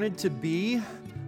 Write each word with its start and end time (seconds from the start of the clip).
wanted 0.00 0.16
to 0.16 0.30
be 0.30 0.78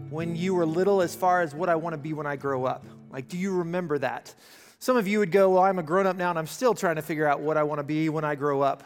when 0.09 0.35
you 0.35 0.55
were 0.55 0.65
little 0.65 1.03
as 1.03 1.15
far 1.15 1.43
as 1.43 1.55
what 1.55 1.69
I 1.69 1.75
want 1.75 1.93
to 1.93 1.99
be 1.99 2.15
when 2.15 2.27
I 2.27 2.37
grow 2.37 2.65
up? 2.65 2.87
Like, 3.11 3.29
do 3.29 3.37
you 3.37 3.53
remember 3.53 3.99
that? 3.99 4.35
Some 4.79 4.97
of 4.97 5.07
you 5.07 5.19
would 5.19 5.31
go, 5.31 5.51
Well, 5.51 5.63
I'm 5.63 5.79
a 5.79 5.83
grown 5.83 6.07
up 6.07 6.17
now 6.17 6.31
and 6.31 6.39
I'm 6.39 6.47
still 6.47 6.73
trying 6.73 6.97
to 6.97 7.03
figure 7.03 7.27
out 7.27 7.43
what 7.43 7.59
I 7.59 7.65
want 7.65 7.81
to 7.81 7.83
be 7.83 8.09
when 8.09 8.25
I 8.25 8.35
grow 8.35 8.63
up. 8.63 8.83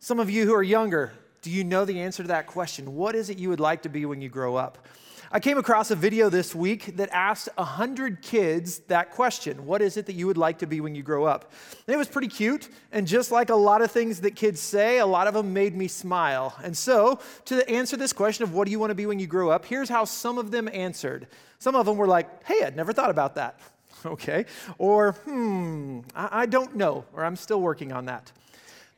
Some 0.00 0.18
of 0.18 0.30
you 0.30 0.46
who 0.46 0.52
are 0.52 0.64
younger, 0.64 1.12
do 1.42 1.50
you 1.52 1.62
know 1.62 1.84
the 1.84 2.00
answer 2.00 2.24
to 2.24 2.26
that 2.26 2.48
question? 2.48 2.96
What 2.96 3.14
is 3.14 3.30
it 3.30 3.38
you 3.38 3.50
would 3.50 3.60
like 3.60 3.82
to 3.82 3.88
be 3.88 4.04
when 4.04 4.20
you 4.20 4.28
grow 4.28 4.56
up? 4.56 4.84
I 5.32 5.38
came 5.38 5.58
across 5.58 5.92
a 5.92 5.94
video 5.94 6.28
this 6.28 6.56
week 6.56 6.96
that 6.96 7.08
asked 7.12 7.48
100 7.54 8.20
kids 8.20 8.80
that 8.88 9.12
question 9.12 9.64
What 9.64 9.80
is 9.80 9.96
it 9.96 10.06
that 10.06 10.14
you 10.14 10.26
would 10.26 10.36
like 10.36 10.58
to 10.58 10.66
be 10.66 10.80
when 10.80 10.96
you 10.96 11.04
grow 11.04 11.24
up? 11.24 11.52
And 11.86 11.94
it 11.94 11.96
was 11.96 12.08
pretty 12.08 12.26
cute. 12.26 12.68
And 12.90 13.06
just 13.06 13.30
like 13.30 13.48
a 13.48 13.54
lot 13.54 13.80
of 13.80 13.92
things 13.92 14.22
that 14.22 14.34
kids 14.34 14.58
say, 14.58 14.98
a 14.98 15.06
lot 15.06 15.28
of 15.28 15.34
them 15.34 15.52
made 15.52 15.76
me 15.76 15.86
smile. 15.86 16.56
And 16.64 16.76
so, 16.76 17.20
to 17.44 17.70
answer 17.70 17.96
this 17.96 18.12
question 18.12 18.42
of 18.42 18.54
what 18.54 18.64
do 18.64 18.72
you 18.72 18.80
want 18.80 18.90
to 18.90 18.96
be 18.96 19.06
when 19.06 19.20
you 19.20 19.28
grow 19.28 19.50
up, 19.50 19.64
here's 19.66 19.88
how 19.88 20.04
some 20.04 20.36
of 20.36 20.50
them 20.50 20.68
answered. 20.72 21.28
Some 21.60 21.76
of 21.76 21.86
them 21.86 21.96
were 21.96 22.08
like, 22.08 22.44
Hey, 22.44 22.64
I'd 22.64 22.74
never 22.74 22.92
thought 22.92 23.10
about 23.10 23.36
that. 23.36 23.60
Okay. 24.06 24.46
Or, 24.78 25.12
hmm, 25.12 26.00
I, 26.16 26.40
I 26.40 26.46
don't 26.46 26.74
know, 26.74 27.04
or 27.12 27.22
I'm 27.22 27.36
still 27.36 27.60
working 27.60 27.92
on 27.92 28.06
that. 28.06 28.32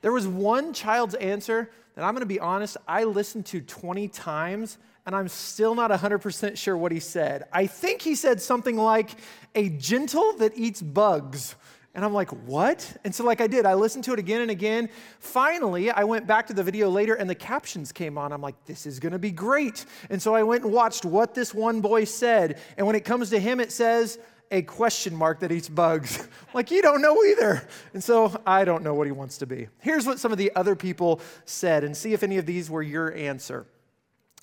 There 0.01 0.13
was 0.13 0.29
one 0.29 0.73
child's 0.73 1.17
answer 1.17 1.71
that 1.97 2.05
I'm 2.05 2.15
going 2.15 2.21
to 2.21 2.27
be 2.27 2.39
honest, 2.39 2.77
I 2.87 3.03
listened 3.03 3.45
to 3.47 3.61
20 3.61 4.07
times 4.07 4.79
and 5.07 5.17
I'm 5.17 5.29
still 5.29 5.75
not 5.75 5.91
100% 5.91 6.57
sure 6.57 6.77
what 6.77 6.93
he 6.93 7.01
said. 7.01 7.45
I 7.53 7.67
think 7.67 8.03
he 8.03 8.15
said 8.15 8.41
something 8.41 8.77
like, 8.77 9.11
a 9.55 9.69
gentle 9.69 10.35
that 10.35 10.57
eats 10.57 10.81
bugs. 10.81 11.57
And 11.95 12.05
I'm 12.05 12.15
like, 12.15 12.31
what? 12.47 12.97
And 13.05 13.15
so, 13.15 13.25
like 13.25 13.43
I 13.43 13.47
did, 13.47 13.67
I 13.67 13.75
listened 13.75 14.05
to 14.05 14.15
it 14.15 14.19
again 14.19 14.41
and 14.41 14.51
again. 14.51 14.89
Finally, 15.19 15.91
I 15.91 16.05
went 16.05 16.27
back 16.27 16.47
to 16.47 16.55
the 16.55 16.63
video 16.63 16.89
later 16.89 17.15
and 17.15 17.29
the 17.29 17.35
captions 17.35 17.93
came 17.93 18.17
on. 18.17 18.33
I'm 18.33 18.41
like, 18.41 18.65
this 18.65 18.87
is 18.87 18.99
gonna 18.99 19.19
be 19.19 19.31
great. 19.31 19.85
And 20.09 20.23
so 20.23 20.35
I 20.35 20.43
went 20.43 20.65
and 20.65 20.73
watched 20.73 21.05
what 21.05 21.35
this 21.35 21.53
one 21.53 21.83
boy 21.83 22.05
said. 22.05 22.61
And 22.79 22.87
when 22.87 22.97
it 22.97 23.05
comes 23.05 23.29
to 23.31 23.39
him, 23.39 23.61
it 23.61 23.73
says, 23.73 24.19
a 24.51 24.63
question 24.63 25.15
mark 25.15 25.41
that 25.41 25.51
eats 25.51 25.69
bugs. 25.69 26.29
like, 26.55 26.71
you 26.71 26.83
don't 26.83 27.01
know 27.01 27.25
either. 27.25 27.67
And 27.95 28.05
so 28.05 28.41
I 28.47 28.65
don't 28.65 28.83
know 28.83 28.95
what 28.95 29.07
he 29.07 29.13
wants 29.13 29.39
to 29.39 29.47
be. 29.47 29.69
Here's 29.81 30.07
what 30.07 30.19
some 30.19 30.31
of 30.31 30.37
the 30.37 30.53
other 30.55 30.77
people 30.77 31.21
said, 31.47 31.85
and 31.85 31.97
see 31.97 32.13
if 32.13 32.23
any 32.23 32.37
of 32.37 32.45
these 32.45 32.69
were 32.69 32.83
your 32.83 33.15
answer 33.15 33.67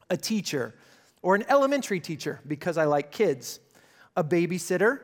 a 0.10 0.18
teacher, 0.18 0.74
or 1.22 1.36
an 1.36 1.44
elementary 1.50 2.00
teacher 2.00 2.40
because 2.48 2.78
I 2.78 2.86
like 2.86 3.12
kids, 3.12 3.60
a 4.16 4.24
babysitter, 4.24 5.00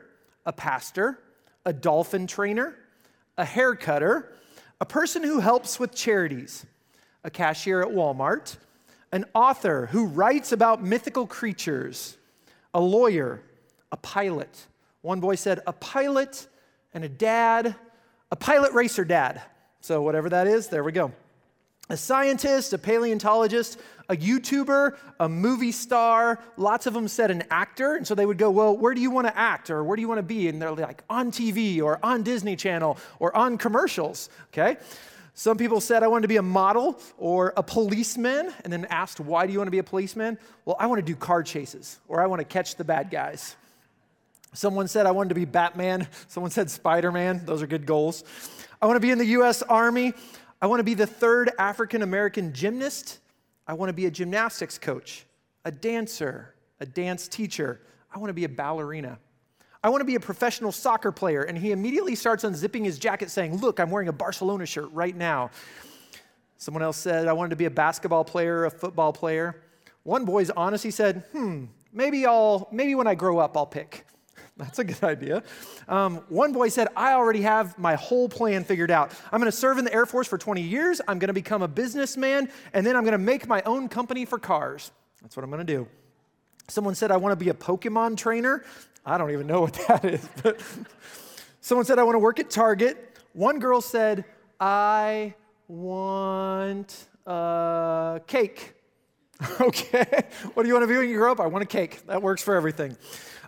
a 0.46 0.54
pastor, 0.54 1.20
a 1.66 1.74
dolphin 1.74 2.28
trainer, 2.28 2.76
a 3.38 3.46
hair 3.46 3.76
cutter, 3.76 4.34
a 4.80 4.86
person 4.86 5.24
who 5.24 5.40
helps 5.40 5.80
with 5.80 5.96
charities, 5.96 6.66
a 7.24 7.30
cashier 7.30 7.82
at 7.82 7.90
Walmart, 7.90 8.58
an 9.12 9.26
author 9.34 9.88
who 9.88 10.06
writes 10.06 10.52
about 10.52 10.84
mythical 10.84 11.26
creatures, 11.26 12.18
a 12.74 12.80
lawyer, 12.80 13.42
a 13.92 13.98
pilot. 13.98 14.68
One 15.02 15.20
boy 15.20 15.36
said, 15.36 15.62
a 15.66 15.74
pilot 15.74 16.48
and 16.94 17.04
a 17.04 17.10
dad, 17.10 17.76
a 18.32 18.36
pilot 18.36 18.74
racer 18.74 19.06
dad. 19.06 19.42
So, 19.82 20.02
whatever 20.02 20.30
that 20.30 20.48
is, 20.48 20.68
there 20.68 20.84
we 20.84 20.92
go. 20.92 21.12
A 21.90 21.98
scientist, 21.98 22.74
a 22.74 22.78
paleontologist, 22.78 23.80
a 24.10 24.16
YouTuber, 24.16 24.98
a 25.20 25.30
movie 25.30 25.72
star. 25.72 26.40
Lots 26.58 26.88
of 26.88 26.94
them 26.94 27.08
said 27.08 27.30
an 27.32 27.44
actor. 27.52 27.96
And 27.96 28.08
so 28.08 28.16
they 28.16 28.26
would 28.26 28.38
go, 28.38 28.50
Well, 28.50 28.76
where 28.76 28.94
do 28.94 29.02
you 29.02 29.12
want 29.12 29.28
to 29.28 29.38
act 29.38 29.70
or 29.70 29.84
where 29.84 29.96
do 29.96 30.02
you 30.02 30.08
want 30.08 30.20
to 30.20 30.24
be? 30.24 30.48
And 30.48 30.62
they're 30.62 30.72
like, 30.72 31.04
On 31.10 31.32
TV 31.32 31.82
or 31.82 32.00
on 32.02 32.24
Disney 32.24 32.56
Channel 32.56 32.98
or 33.20 33.36
on 33.36 33.58
commercials. 33.58 34.30
Okay? 34.48 34.78
Some 35.38 35.58
people 35.58 35.82
said, 35.82 36.02
I 36.02 36.08
wanted 36.08 36.24
to 36.24 36.28
be 36.30 36.38
a 36.38 36.42
model 36.42 37.00
or 37.18 37.54
a 37.58 37.62
policeman, 37.62 38.54
and 38.64 38.72
then 38.72 38.86
asked, 38.90 39.20
Why 39.20 39.46
do 39.46 39.54
you 39.54 39.60
want 39.60 39.68
to 39.68 39.72
be 39.72 39.80
a 39.80 39.84
policeman? 39.84 40.40
Well, 40.64 40.78
I 40.80 40.88
want 40.88 41.00
to 41.00 41.06
do 41.06 41.16
car 41.16 41.44
chases 41.44 42.00
or 42.08 42.22
I 42.22 42.28
want 42.28 42.40
to 42.40 42.46
catch 42.46 42.76
the 42.76 42.84
bad 42.84 43.12
guys. 43.12 43.56
Someone 44.54 44.88
said, 44.88 45.06
I 45.06 45.12
wanted 45.12 45.30
to 45.30 45.36
be 45.36 45.46
Batman. 45.46 46.08
Someone 46.30 46.52
said 46.52 46.72
Spider 46.72 47.12
Man. 47.12 47.46
Those 47.46 47.62
are 47.62 47.68
good 47.68 47.86
goals. 47.86 48.24
I 48.82 48.86
want 48.88 48.96
to 48.96 49.02
be 49.02 49.12
in 49.12 49.18
the 49.18 49.26
US 49.26 49.62
Army. 49.62 50.14
I 50.62 50.68
want 50.68 50.80
to 50.80 50.84
be 50.84 50.94
the 50.94 51.08
third 51.08 51.52
African 51.60 52.02
American 52.02 52.54
gymnast. 52.54 53.20
I 53.68 53.74
want 53.74 53.90
to 53.90 53.94
be 53.94 54.06
a 54.06 54.12
gymnastics 54.12 54.78
coach, 54.78 55.26
a 55.64 55.72
dancer, 55.72 56.56
a 56.80 56.86
dance 56.86 57.28
teacher. 57.28 57.82
I 58.14 58.20
want 58.20 58.30
to 58.30 58.34
be 58.34 58.46
a 58.46 58.50
ballerina. 58.50 59.20
I 59.84 59.90
want 59.90 60.02
to 60.02 60.06
be 60.06 60.16
a 60.16 60.20
professional 60.20 60.72
soccer 60.72 61.12
player. 61.12 61.44
And 61.44 61.58
he 61.58 61.72
immediately 61.72 62.16
starts 62.16 62.44
unzipping 62.44 62.86
his 62.86 62.98
jacket 62.98 63.30
saying, 63.30 63.58
Look, 63.58 63.80
I'm 63.80 63.92
wearing 63.92 64.08
a 64.08 64.14
Barcelona 64.14 64.66
shirt 64.66 64.90
right 64.92 65.16
now. 65.16 65.52
Someone 66.58 66.82
else 66.82 66.98
said, 66.98 67.28
I 67.28 67.34
wanted 67.34 67.50
to 67.50 67.56
be 67.56 67.66
a 67.66 67.72
basketball 67.72 68.24
player, 68.24 68.66
a 68.66 68.72
football 68.72 69.14
player. 69.14 69.62
One 70.04 70.26
boy's 70.26 70.50
honest, 70.52 70.84
he 70.84 70.92
said, 70.92 71.24
Hmm, 71.32 71.66
maybe 71.92 72.26
I'll, 72.26 72.68
maybe 72.72 72.96
when 72.96 73.08
I 73.08 73.16
grow 73.16 73.40
up, 73.40 73.58
I'll 73.58 73.66
pick. 73.66 74.06
That's 74.58 74.80
a 74.80 74.86
good 74.86 75.04
idea. 75.04 75.44
Um, 75.88 76.18
one 76.30 76.54
boy 76.54 76.70
said, 76.70 76.88
I 76.96 77.14
already 77.14 77.42
have 77.42 77.78
my 77.78 77.96
whole 77.96 78.30
plan 78.30 78.64
figured 78.64 78.90
out. 78.90 79.12
I'm 79.32 79.42
going 79.42 79.52
to 79.52 79.58
serve 79.58 79.78
in 79.78 79.86
the 79.86 79.94
Air 79.94 80.06
Force 80.06 80.28
for 80.28 80.38
20 80.38 80.62
years. 80.62 81.02
I'm 81.08 81.20
going 81.20 81.28
to 81.28 81.34
become 81.34 81.62
a 81.62 81.68
businessman, 81.68 82.50
and 82.74 82.86
then 82.86 82.96
I'm 82.96 83.04
going 83.04 83.12
to 83.12 83.18
make 83.18 83.48
my 83.48 83.62
own 83.66 83.90
company 83.90 84.24
for 84.24 84.40
cars. 84.40 84.92
That's 85.22 85.36
what 85.36 85.44
I'm 85.44 85.50
going 85.50 85.66
to 85.66 85.74
do. 85.74 85.88
Someone 86.70 86.96
said, 86.96 87.12
I 87.12 87.18
want 87.18 87.38
to 87.38 87.44
be 87.44 87.50
a 87.50 87.54
Pokemon 87.54 88.16
trainer. 88.18 88.64
I 89.06 89.18
don't 89.18 89.32
even 89.32 89.46
know 89.46 89.62
what 89.62 89.74
that 89.88 90.06
is. 90.06 90.28
But 90.42 90.62
someone 91.60 91.86
said, 91.86 92.00
I 92.00 92.04
want 92.04 92.16
to 92.16 92.20
work 92.20 92.40
at 92.40 92.50
Target. 92.50 93.18
One 93.34 93.60
girl 93.60 93.82
said, 93.82 94.24
I 94.60 95.36
want 95.68 97.08
a 97.26 98.22
cake. 98.26 98.74
okay. 99.62 100.24
What 100.54 100.64
do 100.64 100.70
you 100.70 100.74
want 100.74 100.84
to 100.84 100.88
be 100.88 100.98
when 100.98 101.10
you 101.10 101.18
grow 101.18 101.32
up? 101.32 101.40
I 101.40 101.48
want 101.48 101.64
a 101.64 101.68
cake. 101.68 102.06
That 102.08 102.22
works 102.22 102.42
for 102.42 102.56
everything. 102.56 102.96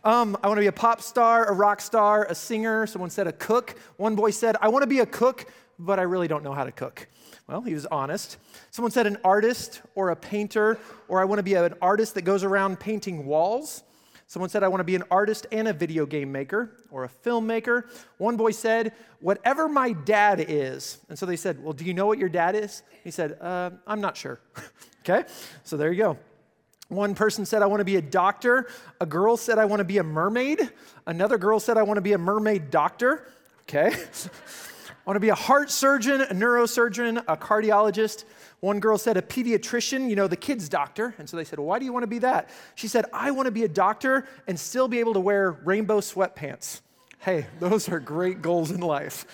Um, 0.08 0.38
I 0.42 0.48
want 0.48 0.58
to 0.58 0.62
be 0.62 0.68
a 0.68 0.72
pop 0.72 1.02
star, 1.02 1.50
a 1.50 1.52
rock 1.52 1.82
star, 1.82 2.24
a 2.30 2.34
singer. 2.34 2.88
Someone 2.88 3.10
said 3.10 3.28
a 3.28 3.34
cook. 3.34 3.78
One 3.98 4.16
boy 4.16 4.32
said, 4.32 4.56
I 4.62 4.70
want 4.70 4.84
to 4.84 4.88
be 4.88 5.00
a 5.00 5.06
cook, 5.06 5.52
but 5.78 6.00
I 6.00 6.04
really 6.04 6.30
don't 6.30 6.46
know 6.46 6.54
how 6.54 6.64
to 6.64 6.72
cook. 6.72 7.10
Well, 7.46 7.60
he 7.60 7.74
was 7.74 7.86
honest. 7.88 8.38
Someone 8.72 8.94
said 8.94 9.06
an 9.06 9.18
artist 9.26 9.82
or 9.96 10.12
a 10.12 10.16
painter, 10.16 10.80
or 11.10 11.20
I 11.20 11.26
want 11.26 11.40
to 11.40 11.44
be 11.44 11.56
an 11.56 11.74
artist 11.82 12.14
that 12.16 12.22
goes 12.22 12.46
around 12.46 12.80
painting 12.80 13.26
walls. 13.26 13.84
Someone 14.28 14.50
said, 14.50 14.64
I 14.64 14.70
want 14.70 14.80
to 14.80 14.86
be 14.86 14.96
an 14.96 15.04
artist 15.12 15.46
and 15.52 15.68
a 15.68 15.74
video 15.74 16.06
game 16.06 16.32
maker 16.32 16.78
or 16.90 17.04
a 17.04 17.10
filmmaker. 17.10 17.90
One 18.18 18.38
boy 18.38 18.52
said, 18.52 18.94
whatever 19.20 19.68
my 19.68 19.92
dad 19.92 20.46
is. 20.48 21.00
And 21.10 21.20
so 21.20 21.26
they 21.26 21.36
said, 21.36 21.62
Well, 21.62 21.74
do 21.74 21.84
you 21.84 21.94
know 21.94 22.06
what 22.06 22.18
your 22.18 22.30
dad 22.30 22.56
is? 22.56 22.82
He 23.04 23.12
said, 23.12 23.38
uh, 23.42 23.72
I'm 23.86 24.00
not 24.00 24.16
sure. 24.16 24.40
okay, 25.02 25.28
so 25.66 25.76
there 25.76 25.92
you 25.92 26.02
go. 26.02 26.18
One 26.90 27.16
person 27.16 27.46
said, 27.46 27.62
I 27.62 27.66
want 27.66 27.82
to 27.82 27.86
be 27.86 27.98
a 27.98 28.02
doctor. 28.02 28.68
A 29.02 29.06
girl 29.06 29.36
said, 29.36 29.60
I 29.60 29.66
want 29.66 29.82
to 29.82 29.86
be 29.86 29.98
a 29.98 30.04
mermaid. 30.04 30.70
Another 31.06 31.38
girl 31.38 31.60
said, 31.60 31.78
I 31.78 31.84
want 31.84 31.98
to 31.98 32.02
be 32.02 32.14
a 32.14 32.18
mermaid 32.18 32.72
doctor. 32.72 33.28
Okay. 33.64 33.88
I 33.94 35.10
want 35.10 35.16
to 35.16 35.22
be 35.22 35.30
a 35.30 35.36
heart 35.36 35.70
surgeon, 35.70 36.22
a 36.22 36.34
neurosurgeon, 36.34 37.24
a 37.28 37.38
cardiologist. 37.38 38.26
One 38.60 38.80
girl 38.80 38.98
said, 38.98 39.18
a 39.18 39.22
pediatrician, 39.22 40.10
you 40.10 40.16
know, 40.16 40.28
the 40.28 40.38
kid's 40.38 40.68
doctor. 40.68 41.14
And 41.18 41.30
so 41.30 41.38
they 41.38 41.44
said, 41.44 41.60
well, 41.60 41.68
Why 41.68 41.80
do 41.80 41.86
you 41.86 41.94
want 41.94 42.04
to 42.04 42.08
be 42.08 42.20
that? 42.20 42.50
She 42.76 42.88
said, 42.88 43.06
I 43.14 43.32
want 43.32 43.46
to 43.48 43.52
be 43.52 43.64
a 43.64 43.70
doctor 43.70 44.28
and 44.48 44.60
still 44.60 44.88
be 44.88 45.00
able 45.00 45.14
to 45.14 45.20
wear 45.20 45.52
rainbow 45.52 46.00
sweatpants. 46.00 46.82
Hey, 47.20 47.48
those 47.60 47.90
are 47.90 48.00
great 48.00 48.42
goals 48.42 48.72
in 48.72 48.80
life. 48.80 49.26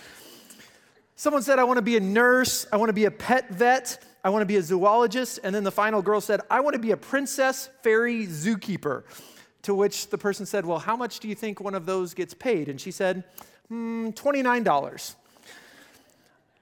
Someone 1.15 1.43
said, 1.43 1.59
I 1.59 1.63
want 1.63 1.77
to 1.77 1.83
be 1.83 1.95
a 1.95 2.01
nurse, 2.01 2.65
I 2.71 2.77
want 2.77 2.89
to 2.89 2.93
be 2.93 3.05
a 3.05 3.11
pet 3.11 3.49
vet. 3.49 4.03
I 4.23 4.29
want 4.29 4.41
to 4.41 4.45
be 4.45 4.55
a 4.57 4.61
zoologist. 4.61 5.39
And 5.43 5.53
then 5.53 5.63
the 5.63 5.71
final 5.71 6.01
girl 6.01 6.21
said, 6.21 6.41
I 6.49 6.61
want 6.61 6.73
to 6.73 6.79
be 6.79 6.91
a 6.91 6.97
princess 6.97 7.69
fairy 7.81 8.25
zookeeper. 8.27 9.03
To 9.63 9.73
which 9.73 10.09
the 10.09 10.17
person 10.17 10.45
said, 10.45 10.65
Well, 10.65 10.79
how 10.79 10.97
much 10.97 11.19
do 11.21 11.29
you 11.29 11.35
think 11.35 11.61
one 11.61 11.73
of 11.73 11.85
those 11.85 12.13
gets 12.13 12.33
paid? 12.33 12.67
And 12.67 12.79
she 12.79 12.91
said, 12.91 13.23
hmm, 13.69 14.09
$29. 14.09 15.15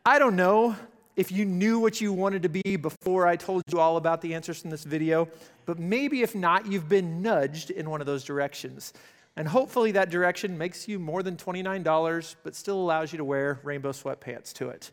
I 0.06 0.20
don't 0.20 0.36
know 0.36 0.76
if 1.16 1.32
you 1.32 1.46
knew 1.46 1.80
what 1.80 2.00
you 2.00 2.14
wanted 2.14 2.44
to 2.44 2.50
be 2.50 2.76
before 2.76 3.28
I 3.28 3.36
told 3.36 3.64
you 3.72 3.80
all 3.80 3.98
about 3.98 4.22
the 4.22 4.34
answers 4.34 4.64
in 4.64 4.70
this 4.70 4.84
video, 4.84 5.28
but 5.66 5.78
maybe 5.78 6.22
if 6.22 6.34
not, 6.36 6.66
you've 6.66 6.90
been 6.90 7.22
nudged 7.22 7.70
in 7.70 7.90
one 7.90 8.02
of 8.02 8.08
those 8.08 8.24
directions. 8.24 8.94
And 9.36 9.48
hopefully 9.48 9.92
that 9.92 10.10
direction 10.10 10.58
makes 10.58 10.88
you 10.88 11.00
more 11.00 11.24
than 11.24 11.38
$29, 11.38 12.36
but 12.44 12.56
still 12.56 12.78
allows 12.78 13.12
you 13.12 13.18
to 13.18 13.26
wear 13.26 13.60
rainbow 13.64 13.92
sweatpants 13.92 14.54
to 14.54 14.70
it. 14.70 14.92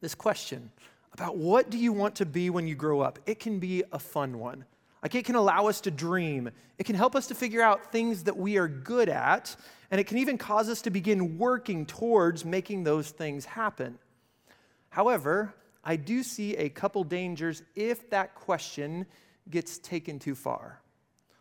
This 0.00 0.14
question 0.14 0.70
about 1.16 1.38
what 1.38 1.70
do 1.70 1.78
you 1.78 1.94
want 1.94 2.16
to 2.16 2.26
be 2.26 2.50
when 2.50 2.68
you 2.68 2.74
grow 2.74 3.00
up. 3.00 3.18
It 3.24 3.40
can 3.40 3.58
be 3.58 3.82
a 3.90 3.98
fun 3.98 4.38
one. 4.38 4.66
Like 5.02 5.14
it 5.14 5.24
can 5.24 5.34
allow 5.34 5.66
us 5.66 5.80
to 5.82 5.90
dream. 5.90 6.50
It 6.76 6.84
can 6.84 6.94
help 6.94 7.16
us 7.16 7.28
to 7.28 7.34
figure 7.34 7.62
out 7.62 7.90
things 7.90 8.24
that 8.24 8.36
we 8.36 8.58
are 8.58 8.68
good 8.68 9.08
at, 9.08 9.56
and 9.90 9.98
it 9.98 10.06
can 10.06 10.18
even 10.18 10.36
cause 10.36 10.68
us 10.68 10.82
to 10.82 10.90
begin 10.90 11.38
working 11.38 11.86
towards 11.86 12.44
making 12.44 12.84
those 12.84 13.08
things 13.08 13.46
happen. 13.46 13.98
However, 14.90 15.54
I 15.82 15.96
do 15.96 16.22
see 16.22 16.54
a 16.56 16.68
couple 16.68 17.02
dangers 17.02 17.62
if 17.74 18.10
that 18.10 18.34
question 18.34 19.06
gets 19.48 19.78
taken 19.78 20.18
too 20.18 20.34
far. 20.34 20.82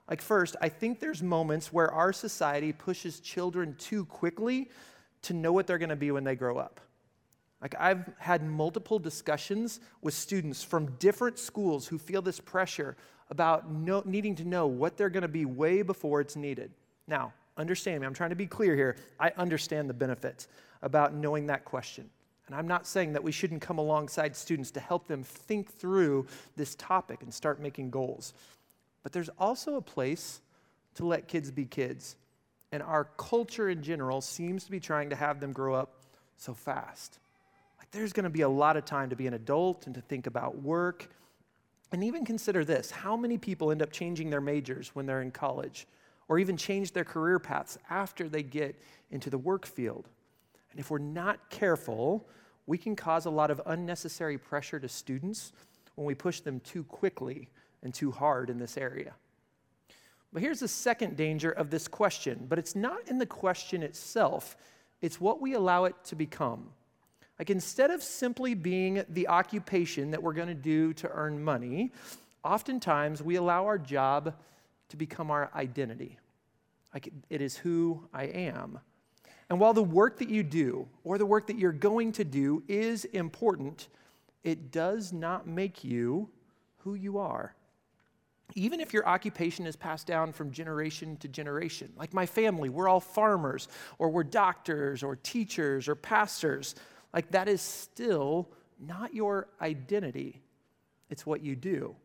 Like, 0.10 0.21
first, 0.21 0.56
I 0.62 0.69
think 0.69 1.01
there's 1.01 1.21
moments 1.21 1.74
where 1.74 1.92
our 1.92 2.13
society 2.13 2.71
pushes 2.71 3.19
children 3.19 3.75
too 3.78 4.06
quickly 4.06 4.69
to 5.24 5.33
know 5.33 5.51
what 5.51 5.68
they're 5.68 5.80
going 5.80 5.89
to 5.89 5.98
be 5.98 6.12
when 6.12 6.24
they 6.24 6.36
grow 6.36 6.60
up. 6.60 6.80
Like, 7.62 7.75
I've 7.80 8.10
had 8.19 8.44
multiple 8.44 9.00
discussions 9.00 9.80
with 10.02 10.13
students 10.13 10.63
from 10.63 10.92
different 10.98 11.40
schools 11.40 11.88
who 11.88 11.98
feel 11.98 12.22
this 12.22 12.40
pressure 12.40 12.96
about 13.30 13.72
no, 13.72 14.04
needing 14.06 14.36
to 14.36 14.46
know 14.46 14.68
what 14.68 14.98
they're 14.98 15.10
going 15.10 15.24
to 15.24 15.28
be 15.28 15.46
way 15.46 15.81
before 15.81 16.22
it's 16.22 16.36
needed. 16.36 16.72
Now, 17.07 17.34
understand 17.57 18.02
me, 18.02 18.07
I'm 18.07 18.13
trying 18.13 18.31
to 18.31 18.36
be 18.36 18.46
clear 18.46 18.75
here. 18.75 18.98
I 19.19 19.31
understand 19.38 19.90
the 19.90 19.94
benefits 19.94 20.48
about 20.81 21.13
knowing 21.13 21.48
that 21.48 21.66
question. 21.66 22.10
And 22.48 22.56
I'm 22.56 22.68
not 22.68 22.86
saying 22.86 23.13
that 23.13 23.24
we 23.24 23.31
shouldn't 23.31 23.62
come 23.62 23.80
alongside 23.80 24.36
students 24.36 24.69
to 24.72 24.80
help 24.80 25.07
them 25.07 25.24
think 25.24 25.72
through 25.72 26.28
this 26.56 26.75
topic 26.75 27.24
and 27.24 27.34
start 27.34 27.60
making 27.60 27.90
goals. 27.90 28.34
But 29.02 29.12
there's 29.12 29.30
also 29.40 29.78
a 29.78 29.81
place 29.81 30.42
to 30.96 31.06
let 31.06 31.28
kids 31.28 31.50
be 31.50 31.66
kids. 31.66 32.16
And 32.72 32.84
our 32.84 33.06
culture 33.18 33.69
in 33.69 33.81
general 33.81 34.22
seems 34.22 34.66
to 34.66 34.72
be 34.72 34.80
trying 34.80 35.10
to 35.10 35.16
have 35.16 35.40
them 35.40 35.54
grow 35.54 35.74
up 35.74 36.02
so 36.38 36.54
fast. 36.54 37.19
Like 37.85 37.91
there's 37.91 38.13
going 38.13 38.23
to 38.23 38.31
be 38.31 38.41
a 38.41 38.49
lot 38.49 38.77
of 38.77 38.85
time 38.85 39.11
to 39.11 39.15
be 39.15 39.27
an 39.27 39.35
adult 39.35 39.85
and 39.85 39.93
to 39.93 40.01
think 40.01 40.25
about 40.25 40.57
work. 40.63 41.07
And 41.91 42.03
even 42.03 42.25
consider 42.25 42.65
this 42.65 42.89
how 42.89 43.15
many 43.15 43.37
people 43.37 43.71
end 43.71 43.83
up 43.83 43.91
changing 43.91 44.31
their 44.31 44.41
majors 44.41 44.95
when 44.95 45.05
they're 45.05 45.21
in 45.21 45.29
college, 45.29 45.85
or 46.27 46.39
even 46.39 46.57
change 46.57 46.93
their 46.93 47.03
career 47.03 47.37
paths 47.37 47.77
after 47.87 48.27
they 48.27 48.41
get 48.41 48.75
into 49.11 49.29
the 49.29 49.37
work 49.37 49.67
field? 49.67 50.09
And 50.71 50.79
if 50.79 50.89
we're 50.89 50.97
not 50.97 51.51
careful, 51.51 52.27
we 52.65 52.79
can 52.79 52.95
cause 52.95 53.27
a 53.27 53.29
lot 53.29 53.51
of 53.51 53.61
unnecessary 53.67 54.39
pressure 54.39 54.79
to 54.79 54.89
students 54.89 55.53
when 55.93 56.07
we 56.07 56.15
push 56.15 56.39
them 56.39 56.61
too 56.61 56.83
quickly 56.85 57.49
and 57.83 57.93
too 57.93 58.09
hard 58.09 58.49
in 58.49 58.57
this 58.57 58.77
area. 58.79 59.13
But 60.33 60.41
here's 60.41 60.59
the 60.59 60.67
second 60.67 61.15
danger 61.15 61.51
of 61.51 61.69
this 61.69 61.87
question, 61.87 62.47
but 62.49 62.57
it's 62.57 62.75
not 62.75 63.07
in 63.07 63.19
the 63.19 63.27
question 63.27 63.83
itself, 63.83 64.57
it's 65.03 65.21
what 65.21 65.39
we 65.39 65.53
allow 65.53 65.85
it 65.85 65.93
to 66.05 66.15
become. 66.15 66.71
Like 67.39 67.49
instead 67.49 67.91
of 67.91 68.01
simply 68.01 68.53
being 68.53 69.03
the 69.09 69.27
occupation 69.27 70.11
that 70.11 70.23
we're 70.23 70.33
going 70.33 70.47
to 70.47 70.53
do 70.53 70.93
to 70.93 71.09
earn 71.09 71.43
money, 71.43 71.91
oftentimes 72.43 73.21
we 73.21 73.35
allow 73.35 73.65
our 73.65 73.77
job 73.77 74.33
to 74.89 74.97
become 74.97 75.31
our 75.31 75.49
identity. 75.53 76.17
Like 76.93 77.09
it 77.29 77.41
is 77.41 77.57
who 77.57 78.07
I 78.13 78.25
am. 78.25 78.79
And 79.49 79.59
while 79.59 79.73
the 79.73 79.83
work 79.83 80.19
that 80.19 80.29
you 80.29 80.43
do 80.43 80.87
or 81.03 81.17
the 81.17 81.25
work 81.25 81.47
that 81.47 81.57
you're 81.57 81.71
going 81.71 82.13
to 82.13 82.23
do 82.23 82.63
is 82.67 83.05
important, 83.05 83.89
it 84.43 84.71
does 84.71 85.11
not 85.11 85.47
make 85.47 85.83
you 85.83 86.29
who 86.77 86.95
you 86.95 87.17
are. 87.17 87.53
Even 88.53 88.79
if 88.79 88.93
your 88.93 89.07
occupation 89.07 89.65
is 89.65 89.75
passed 89.75 90.07
down 90.07 90.31
from 90.31 90.51
generation 90.51 91.17
to 91.17 91.27
generation, 91.27 91.91
like 91.97 92.13
my 92.13 92.25
family, 92.25 92.69
we're 92.69 92.87
all 92.87 92.99
farmers, 92.99 93.67
or 93.97 94.09
we're 94.09 94.23
doctors, 94.23 95.03
or 95.03 95.15
teachers, 95.15 95.87
or 95.87 95.95
pastors, 95.95 96.75
like 97.15 97.31
that 97.31 97.47
is 97.47 97.62
still 97.62 98.50
not 98.79 99.15
your 99.15 99.47
identity. 99.62 100.41
It's 101.09 101.25
what 101.25 101.41
you 101.41 101.56
do. 101.56 101.95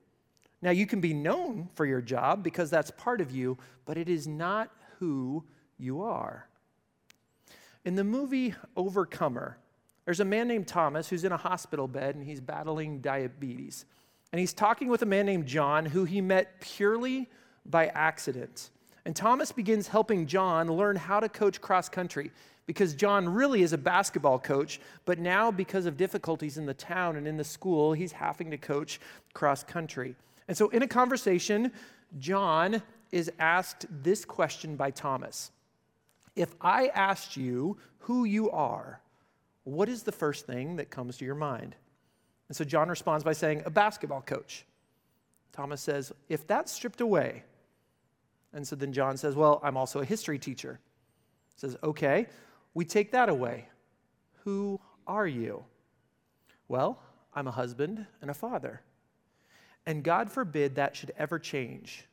Now, 0.63 0.71
you 0.71 0.87
can 0.87 1.01
be 1.01 1.13
known 1.13 1.69
for 1.75 1.85
your 1.85 2.01
job 2.01 2.45
because 2.45 2.71
that's 2.71 2.91
part 2.93 3.21
of 3.21 3.31
you, 3.31 3.59
but 3.87 3.99
it 3.99 4.09
is 4.09 4.29
not 4.29 4.71
who 4.99 5.45
you 5.79 6.03
are. 6.03 6.47
In 7.85 7.97
the 7.97 8.05
movie 8.05 8.55
Overcomer, 8.77 9.57
there's 10.05 10.21
a 10.21 10.25
man 10.25 10.47
named 10.47 10.69
Thomas 10.69 11.09
who's 11.09 11.25
in 11.25 11.33
a 11.33 11.37
hospital 11.37 11.89
bed 11.89 12.15
and 12.15 12.25
he's 12.25 12.41
battling 12.41 13.01
diabetes. 13.01 13.87
And 14.33 14.39
he's 14.39 14.53
talking 14.53 14.89
with 14.89 15.03
a 15.03 15.07
man 15.07 15.27
named 15.27 15.47
John 15.47 15.87
who 15.87 16.05
he 16.05 16.21
met 16.21 16.61
purely 16.61 17.29
by 17.67 17.87
accident. 17.89 18.71
And 19.05 19.17
Thomas 19.17 19.51
begins 19.51 19.89
helping 19.89 20.27
John 20.27 20.69
learn 20.69 20.97
how 20.97 21.21
to 21.21 21.29
coach 21.29 21.61
cross 21.61 21.89
country 21.89 22.31
because 22.71 22.95
John 22.95 23.29
really 23.29 23.63
is 23.63 23.73
a 23.73 23.79
basketball 23.79 24.39
coach, 24.39 24.81
but 25.05 25.19
now 25.19 25.51
because 25.51 25.87
of 25.87 25.97
difficulties 25.97 26.57
in 26.57 26.67
the 26.67 26.73
town 26.73 27.17
and 27.17 27.27
in 27.27 27.37
the 27.37 27.43
school, 27.43 27.95
he's 27.95 28.13
having 28.13 28.49
to 28.53 28.57
coach 28.57 29.01
cross 29.35 29.65
country. 29.65 30.15
And 30.47 30.57
so 30.57 30.69
in 30.69 30.85
a 30.85 30.87
conversation, 30.87 31.73
John 32.21 32.81
is 33.11 33.29
asked 33.41 33.87
this 33.91 34.25
question 34.25 34.77
by 34.77 34.93
Thomas 34.93 35.51
if 36.37 36.55
I 36.61 36.93
asked 36.95 37.37
you 37.37 37.77
who 37.99 38.23
you 38.23 38.53
are, 38.53 39.01
what 39.65 39.89
is 39.89 40.05
the 40.05 40.13
first 40.13 40.47
thing 40.47 40.77
that 40.77 40.91
comes 40.91 41.17
to 41.17 41.25
your 41.25 41.35
mind? 41.35 41.75
And 42.47 42.57
so 42.57 42.63
John 42.63 42.89
responds 42.89 43.25
by 43.25 43.33
saying, 43.33 43.65
A 43.67 43.71
basketball 43.71 44.23
coach. 44.23 44.65
Thomas 45.51 45.81
says, 45.81 46.13
If 46.29 46.47
that's 46.47 46.71
stripped 46.71 47.01
away, 47.01 47.43
and 48.53 48.65
so 48.65 48.77
then 48.77 48.93
John 48.93 49.17
says, 49.17 49.35
Well, 49.35 49.61
I'm 49.65 49.77
also 49.77 49.99
a 49.99 50.05
history 50.05 50.39
teacher. 50.39 50.79
He 51.57 51.59
says, 51.59 51.77
Okay, 51.83 52.29
we 52.75 52.85
take 52.85 53.13
that 53.13 53.29
away. 53.29 53.69
Who 54.45 54.81
are 55.07 55.27
you? 55.27 55.65
Well, 56.69 57.03
I'm 57.35 57.47
a 57.47 57.53
husband 57.53 58.07
and 58.23 58.31
a 58.31 58.35
father. 58.35 58.81
And 59.87 60.05
God 60.05 60.31
forbid 60.31 60.77
that 60.77 60.95
should 60.95 61.13
ever 61.19 61.39
change. 61.39 62.07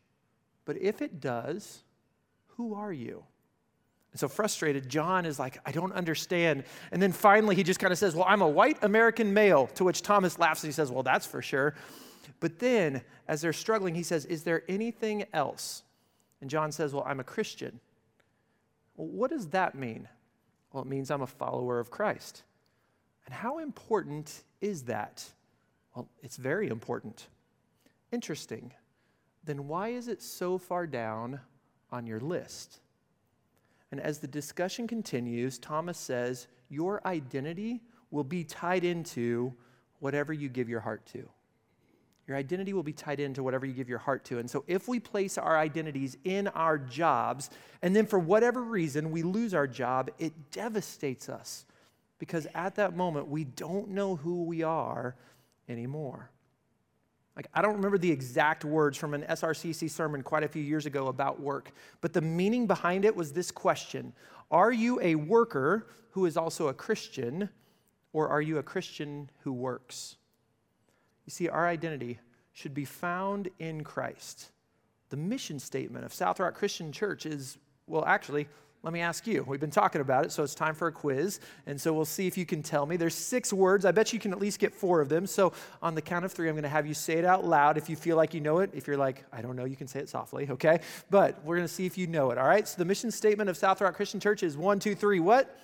But 0.65 0.77
if 0.81 1.01
it 1.01 1.19
does, 1.19 1.83
who 2.55 2.73
are 2.73 2.91
you? 2.91 3.23
And 4.11 4.19
so 4.19 4.27
frustrated, 4.27 4.89
John 4.89 5.25
is 5.25 5.37
like, 5.37 5.59
I 5.65 5.71
don't 5.71 5.93
understand. 5.93 6.63
And 6.91 7.01
then 7.01 7.11
finally, 7.11 7.55
he 7.55 7.63
just 7.63 7.79
kind 7.79 7.91
of 7.91 7.99
says, 7.99 8.15
Well, 8.15 8.25
I'm 8.27 8.41
a 8.41 8.47
white 8.47 8.83
American 8.83 9.33
male, 9.33 9.67
to 9.75 9.83
which 9.83 10.01
Thomas 10.01 10.39
laughs 10.39 10.63
and 10.63 10.69
he 10.69 10.73
says, 10.73 10.91
Well, 10.91 11.03
that's 11.03 11.25
for 11.25 11.41
sure. 11.41 11.75
But 12.39 12.59
then, 12.59 13.01
as 13.27 13.41
they're 13.41 13.53
struggling, 13.53 13.95
he 13.95 14.03
says, 14.03 14.25
Is 14.25 14.43
there 14.43 14.63
anything 14.67 15.25
else? 15.33 15.83
And 16.41 16.49
John 16.49 16.71
says, 16.71 16.93
Well, 16.93 17.03
I'm 17.05 17.19
a 17.19 17.23
Christian. 17.23 17.79
Well, 18.95 19.07
what 19.07 19.29
does 19.29 19.47
that 19.49 19.75
mean? 19.75 20.07
Well, 20.71 20.83
it 20.83 20.89
means 20.89 21.09
I'm 21.09 21.21
a 21.21 21.27
follower 21.27 21.79
of 21.79 21.89
Christ. 21.89 22.43
And 23.25 23.33
how 23.33 23.59
important 23.59 24.43
is 24.61 24.83
that? 24.83 25.23
Well, 25.95 26.07
it's 26.21 26.37
very 26.37 26.67
important. 26.67 27.27
Interesting. 28.11 28.71
Then 29.43 29.67
why 29.67 29.89
is 29.89 30.07
it 30.07 30.21
so 30.21 30.57
far 30.57 30.87
down 30.87 31.39
on 31.91 32.05
your 32.05 32.19
list? 32.19 32.79
And 33.91 33.99
as 33.99 34.19
the 34.19 34.27
discussion 34.27 34.87
continues, 34.87 35.57
Thomas 35.57 35.97
says, 35.97 36.47
Your 36.69 37.05
identity 37.07 37.81
will 38.11 38.23
be 38.23 38.43
tied 38.43 38.83
into 38.83 39.53
whatever 39.99 40.33
you 40.33 40.49
give 40.49 40.69
your 40.69 40.81
heart 40.81 41.05
to. 41.07 41.29
Your 42.27 42.35
identity 42.35 42.73
will 42.73 42.83
be 42.83 42.93
tied 42.93 43.21
into 43.21 43.41
whatever 43.41 43.65
you 43.65 43.73
give 43.73 43.87
your 43.87 43.99
heart 43.99 44.25
to. 44.25 44.39
And 44.39 44.49
so, 44.49 44.65
if 44.67 44.87
we 44.87 44.99
place 44.99 45.37
our 45.37 45.57
identities 45.57 46.17
in 46.25 46.49
our 46.49 46.77
jobs, 46.77 47.49
and 47.81 47.95
then 47.95 48.05
for 48.05 48.19
whatever 48.19 48.61
reason 48.61 49.11
we 49.11 49.23
lose 49.23 49.53
our 49.53 49.67
job, 49.67 50.11
it 50.19 50.51
devastates 50.51 51.29
us 51.29 51.65
because 52.19 52.45
at 52.53 52.75
that 52.75 52.95
moment 52.95 53.29
we 53.29 53.45
don't 53.45 53.89
know 53.89 54.17
who 54.17 54.43
we 54.43 54.61
are 54.61 55.15
anymore. 55.69 56.29
Like, 57.37 57.47
I 57.53 57.61
don't 57.61 57.75
remember 57.75 57.99
the 57.99 58.11
exact 58.11 58.65
words 58.65 58.97
from 58.97 59.13
an 59.13 59.21
SRCC 59.21 59.89
sermon 59.89 60.23
quite 60.23 60.43
a 60.43 60.47
few 60.47 60.63
years 60.63 60.87
ago 60.87 61.07
about 61.07 61.39
work, 61.39 61.71
but 62.01 62.11
the 62.11 62.21
meaning 62.21 62.65
behind 62.65 63.05
it 63.05 63.15
was 63.15 63.31
this 63.31 63.51
question 63.51 64.11
Are 64.51 64.71
you 64.71 64.99
a 65.01 65.15
worker 65.15 65.87
who 66.09 66.25
is 66.25 66.35
also 66.35 66.67
a 66.67 66.73
Christian, 66.73 67.49
or 68.11 68.27
are 68.27 68.41
you 68.41 68.57
a 68.57 68.63
Christian 68.63 69.29
who 69.41 69.53
works? 69.53 70.17
You 71.27 71.31
see, 71.31 71.49
our 71.49 71.67
identity 71.67 72.19
should 72.53 72.73
be 72.73 72.85
found 72.85 73.49
in 73.59 73.83
Christ. 73.83 74.49
The 75.09 75.17
mission 75.17 75.59
statement 75.59 76.05
of 76.05 76.13
South 76.13 76.39
Rock 76.39 76.55
Christian 76.55 76.91
Church 76.91 77.25
is, 77.25 77.57
well, 77.85 78.05
actually, 78.05 78.47
let 78.81 78.93
me 78.93 79.01
ask 79.01 79.27
you. 79.27 79.43
We've 79.45 79.59
been 79.59 79.69
talking 79.69 79.99
about 79.99 80.23
it, 80.23 80.31
so 80.31 80.41
it's 80.41 80.55
time 80.55 80.73
for 80.73 80.87
a 80.87 80.91
quiz. 80.91 81.41
And 81.65 81.79
so 81.79 81.93
we'll 81.93 82.05
see 82.05 82.27
if 82.27 82.37
you 82.37 82.45
can 82.45 82.63
tell 82.63 82.85
me. 82.85 82.95
There's 82.95 83.13
six 83.13 83.51
words. 83.51 83.83
I 83.83 83.91
bet 83.91 84.13
you 84.13 84.19
can 84.19 84.31
at 84.31 84.39
least 84.39 84.59
get 84.59 84.73
four 84.73 85.01
of 85.01 85.09
them. 85.09 85.27
So 85.27 85.51
on 85.81 85.95
the 85.95 86.01
count 86.01 86.23
of 86.23 86.31
three, 86.31 86.47
I'm 86.47 86.55
going 86.55 86.63
to 86.63 86.69
have 86.69 86.87
you 86.87 86.93
say 86.93 87.15
it 87.15 87.25
out 87.25 87.43
loud 87.43 87.77
if 87.77 87.89
you 87.89 87.97
feel 87.97 88.15
like 88.15 88.33
you 88.33 88.39
know 88.39 88.59
it. 88.59 88.69
If 88.73 88.87
you're 88.87 88.95
like, 88.97 89.25
I 89.33 89.41
don't 89.41 89.57
know, 89.57 89.65
you 89.65 89.75
can 89.75 89.87
say 89.87 89.99
it 89.99 90.07
softly, 90.07 90.47
okay? 90.49 90.79
But 91.09 91.43
we're 91.43 91.57
going 91.57 91.67
to 91.67 91.73
see 91.73 91.85
if 91.85 91.97
you 91.97 92.07
know 92.07 92.31
it, 92.31 92.37
all 92.37 92.47
right? 92.47 92.65
So 92.65 92.77
the 92.77 92.85
mission 92.85 93.11
statement 93.11 93.49
of 93.49 93.57
South 93.57 93.81
Rock 93.81 93.95
Christian 93.95 94.21
Church 94.21 94.43
is 94.43 94.55
one, 94.55 94.79
two, 94.79 94.95
three, 94.95 95.19
what? 95.19 95.59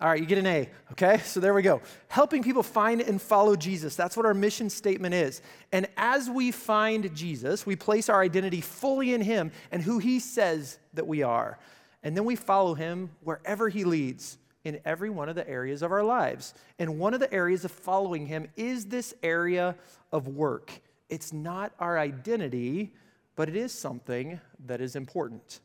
All 0.00 0.08
right, 0.08 0.20
you 0.20 0.26
get 0.26 0.38
an 0.38 0.46
A, 0.46 0.68
okay? 0.92 1.18
So 1.24 1.40
there 1.40 1.54
we 1.54 1.62
go. 1.62 1.82
Helping 2.08 2.42
people 2.42 2.62
find 2.62 3.00
and 3.00 3.20
follow 3.20 3.56
Jesus. 3.56 3.96
That's 3.96 4.16
what 4.16 4.26
our 4.26 4.34
mission 4.34 4.70
statement 4.70 5.14
is. 5.14 5.42
And 5.72 5.88
as 5.96 6.30
we 6.30 6.52
find 6.52 7.14
Jesus, 7.14 7.66
we 7.66 7.74
place 7.74 8.08
our 8.08 8.22
identity 8.22 8.60
fully 8.60 9.12
in 9.12 9.20
Him 9.20 9.50
and 9.72 9.82
who 9.82 9.98
He 9.98 10.20
says 10.20 10.78
that 10.94 11.06
we 11.06 11.22
are. 11.22 11.58
And 12.02 12.16
then 12.16 12.24
we 12.24 12.36
follow 12.36 12.74
Him 12.74 13.10
wherever 13.22 13.68
He 13.68 13.84
leads 13.84 14.38
in 14.64 14.80
every 14.84 15.10
one 15.10 15.28
of 15.28 15.34
the 15.34 15.48
areas 15.48 15.82
of 15.82 15.90
our 15.90 16.04
lives. 16.04 16.54
And 16.78 16.98
one 16.98 17.12
of 17.12 17.20
the 17.20 17.32
areas 17.32 17.64
of 17.64 17.72
following 17.72 18.26
Him 18.26 18.48
is 18.56 18.86
this 18.86 19.14
area 19.22 19.74
of 20.12 20.28
work. 20.28 20.80
It's 21.08 21.32
not 21.32 21.72
our 21.80 21.98
identity, 21.98 22.94
but 23.34 23.48
it 23.48 23.56
is 23.56 23.72
something 23.72 24.40
that 24.66 24.80
is 24.80 24.94
important. 24.94 25.60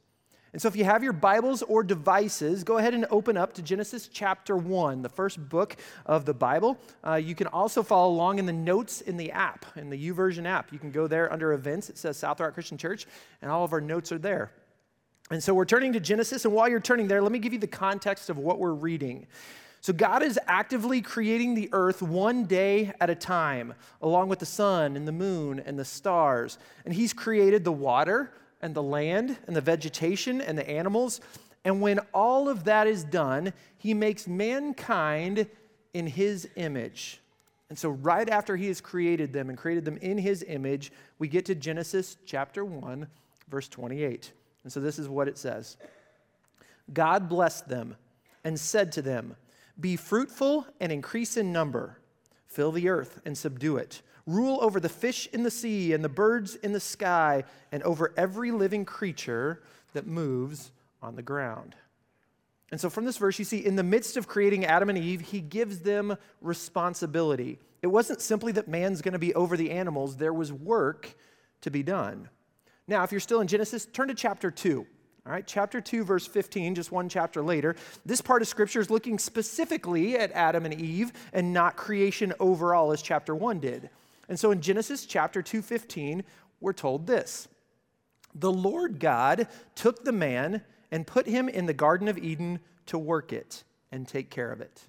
And 0.54 0.62
so, 0.62 0.68
if 0.68 0.76
you 0.76 0.84
have 0.84 1.04
your 1.04 1.14
Bibles 1.14 1.64
or 1.64 1.82
devices, 1.82 2.64
go 2.64 2.78
ahead 2.78 2.94
and 2.94 3.08
open 3.10 3.38
up 3.38 3.54
to 3.54 3.64
Genesis 3.64 4.08
chapter 4.08 4.56
1, 4.56 5.02
the 5.02 5.10
first 5.10 5.50
book 5.50 5.76
of 6.06 6.26
the 6.26 6.34
Bible. 6.36 6.78
Uh, 7.04 7.16
you 7.16 7.34
can 7.34 7.48
also 7.48 7.82
follow 7.82 8.14
along 8.14 8.38
in 8.38 8.46
the 8.46 8.54
notes 8.54 9.02
in 9.02 9.18
the 9.18 9.32
app, 9.32 9.66
in 9.76 9.90
the 9.90 10.12
YouVersion 10.12 10.46
app. 10.46 10.72
You 10.72 10.78
can 10.78 10.92
go 10.92 11.08
there 11.08 11.34
under 11.34 11.54
events. 11.54 11.90
It 11.90 11.98
says 11.98 12.18
South 12.18 12.40
Rock 12.40 12.54
Christian 12.54 12.78
Church, 12.78 13.08
and 13.42 13.50
all 13.50 13.64
of 13.64 13.74
our 13.74 13.82
notes 13.82 14.12
are 14.12 14.20
there. 14.20 14.52
And 15.32 15.42
so, 15.42 15.56
we're 15.56 15.66
turning 15.66 15.92
to 15.94 16.00
Genesis. 16.00 16.46
And 16.46 16.54
while 16.54 16.70
you're 16.70 16.80
turning 16.80 17.08
there, 17.08 17.24
let 17.24 17.32
me 17.32 17.40
give 17.40 17.54
you 17.54 17.60
the 17.60 17.66
context 17.66 18.30
of 18.30 18.38
what 18.38 18.60
we're 18.60 18.74
reading. 18.74 19.26
So 19.82 19.92
God 19.92 20.24
is 20.24 20.40
actively 20.48 21.02
creating 21.02 21.56
the 21.56 21.68
earth 21.74 22.02
one 22.02 22.46
day 22.46 22.94
at 23.02 23.10
a 23.10 23.16
time, 23.16 23.74
along 24.02 24.30
with 24.30 24.40
the 24.40 24.46
sun 24.46 24.96
and 24.96 25.06
the 25.06 25.12
moon 25.12 25.60
and 25.60 25.78
the 25.78 25.84
stars. 25.84 26.58
And 26.86 26.94
He's 26.94 27.12
created 27.12 27.66
the 27.66 27.72
water 27.74 28.32
and 28.63 28.74
the 28.74 28.82
land 28.82 29.38
and 29.46 29.55
the 29.55 29.62
vegetation 29.62 30.41
and 30.41 30.58
the 30.58 30.67
animals. 30.67 31.22
And 31.63 31.82
when 31.82 32.00
all 32.13 32.50
of 32.50 32.63
that 32.63 32.88
is 32.88 33.03
done, 33.03 33.53
He 33.77 33.93
makes 33.93 34.27
mankind 34.27 35.48
in 35.93 36.08
His 36.08 36.48
image. 36.55 37.20
And 37.70 37.77
so, 37.77 37.89
right 37.89 38.27
after 38.27 38.55
He 38.55 38.67
has 38.67 38.82
created 38.82 39.34
them 39.34 39.50
and 39.50 39.58
created 39.58 39.86
them 39.86 39.98
in 39.98 40.17
His 40.17 40.43
image, 40.48 40.91
we 41.20 41.27
get 41.27 41.46
to 41.46 41.55
Genesis 41.55 42.17
chapter 42.25 42.65
1, 42.65 43.08
verse 43.50 43.67
28. 43.67 44.32
And 44.63 44.74
so, 44.74 44.79
this 44.79 44.98
is 44.98 45.08
what 45.08 45.27
it 45.27 45.38
says 45.38 45.77
God 46.91 47.29
blessed 47.29 47.70
them 47.70 47.96
and 48.43 48.60
said 48.60 48.91
to 48.93 49.01
them, 49.01 49.36
be 49.79 49.96
fruitful 49.96 50.67
and 50.79 50.91
increase 50.91 51.38
in 51.38 51.51
number. 51.51 51.98
Fill 52.48 52.72
the 52.72 52.89
earth 52.89 53.20
and 53.25 53.38
subdue 53.38 53.77
it. 53.77 54.01
Rule 54.25 54.60
over 54.62 54.80
the 54.80 54.89
fish 54.89 55.27
in 55.34 55.44
the 55.44 55.51
sea 55.51 55.94
and 55.94 56.03
the 56.03 56.10
birds 56.10 56.56
in 56.56 56.72
the 56.72 56.80
sky 56.80 57.44
and 57.72 57.84
over 57.84 58.13
every 58.15 58.51
living 58.51 58.86
creature 58.86 59.62
that 59.94 60.08
moves 60.08 60.72
on 61.01 61.15
the 61.15 61.22
ground. 61.22 61.75
And 62.72 62.80
so, 62.82 62.89
from 62.89 63.06
this 63.06 63.18
verse, 63.18 63.38
you 63.38 63.46
see, 63.46 63.63
in 63.63 63.75
the 63.75 63.84
midst 63.84 64.18
of 64.18 64.27
creating 64.27 64.65
Adam 64.65 64.89
and 64.89 64.98
Eve, 64.98 65.22
he 65.22 65.42
gives 65.42 65.80
them 65.80 66.18
responsibility. 66.42 67.60
It 67.82 67.88
wasn't 67.88 68.22
simply 68.22 68.51
that 68.53 68.68
man's 68.68 69.01
going 69.01 69.13
to 69.13 69.20
be 69.20 69.36
over 69.36 69.58
the 69.58 69.72
animals, 69.72 70.15
there 70.18 70.34
was 70.34 70.51
work 70.51 71.13
to 71.62 71.70
be 71.70 71.84
done. 71.84 72.30
Now, 72.88 73.03
if 73.03 73.12
you're 73.12 73.22
still 73.22 73.42
in 73.42 73.48
Genesis, 73.48 73.86
turn 73.86 74.08
to 74.08 74.13
chapter 74.13 74.50
2. 74.50 74.88
All 75.25 75.32
right, 75.32 75.46
chapter 75.46 75.80
2, 75.80 76.03
verse 76.03 76.27
15, 76.27 76.75
just 76.75 76.92
one 76.92 77.08
chapter 77.08 77.42
later. 77.42 77.75
This 78.06 78.20
part 78.20 78.42
of 78.42 78.48
scripture 78.48 78.82
is 78.82 78.89
looking 78.89 79.18
specifically 79.18 80.18
at 80.18 80.32
Adam 80.32 80.65
and 80.65 80.74
Eve 80.74 81.13
and 81.32 81.53
not 81.53 81.77
creation 81.77 82.34
overall 82.42 82.92
as 82.92 83.01
chapter 83.01 83.34
1 83.34 83.60
did. 83.60 83.89
And 84.30 84.39
so 84.39 84.51
in 84.51 84.62
Genesis 84.62 85.06
chapter 85.06 85.42
2, 85.42 85.62
15, 85.62 86.24
we're 86.60 86.74
told 86.74 87.08
this 87.08 87.48
The 88.36 88.51
Lord 88.51 89.00
God 89.00 89.48
took 89.75 90.03
the 90.03 90.12
man 90.12 90.63
and 90.92 91.08
put 91.08 91.27
him 91.27 91.50
in 91.50 91.65
the 91.65 91.74
Garden 91.74 92.08
of 92.08 92.18
Eden 92.18 92.60
to 92.88 92.98
work 92.98 93.34
it 93.34 93.63
and 93.92 94.08
take 94.08 94.30
care 94.30 94.51
of 94.51 94.62
it. 94.62 94.82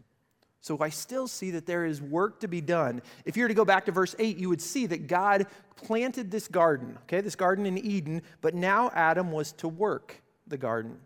So 0.61 0.79
I 0.81 0.89
still 0.89 1.29
see 1.29 1.51
that 1.51 1.67
there 1.67 1.85
is 1.85 2.01
work 2.01 2.41
to 2.41 2.49
be 2.49 2.63
done. 2.63 3.03
If 3.27 3.37
you 3.37 3.45
were 3.45 3.49
to 3.49 3.55
go 3.55 3.67
back 3.67 3.85
to 3.85 3.93
verse 3.93 4.17
8, 4.19 4.39
you 4.39 4.49
would 4.49 4.63
see 4.63 4.87
that 4.87 5.09
God 5.09 5.47
planted 5.77 6.31
this 6.31 6.49
garden, 6.49 6.97
okay, 7.03 7.21
this 7.21 7.37
garden 7.37 7.67
in 7.67 7.77
Eden, 7.77 8.23
but 8.41 8.55
now 8.55 8.91
Adam 8.95 9.31
was 9.31 9.53
to 9.53 9.69
work 9.69 10.23
the 10.47 10.57
garden. 10.57 10.97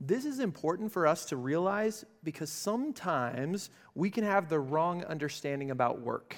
This 0.00 0.24
is 0.24 0.38
important 0.38 0.92
for 0.92 1.06
us 1.06 1.24
to 1.26 1.36
realize 1.36 2.04
because 2.22 2.48
sometimes 2.48 3.70
we 3.96 4.08
can 4.08 4.22
have 4.22 4.48
the 4.48 4.60
wrong 4.60 5.02
understanding 5.04 5.72
about 5.72 6.00
work, 6.00 6.36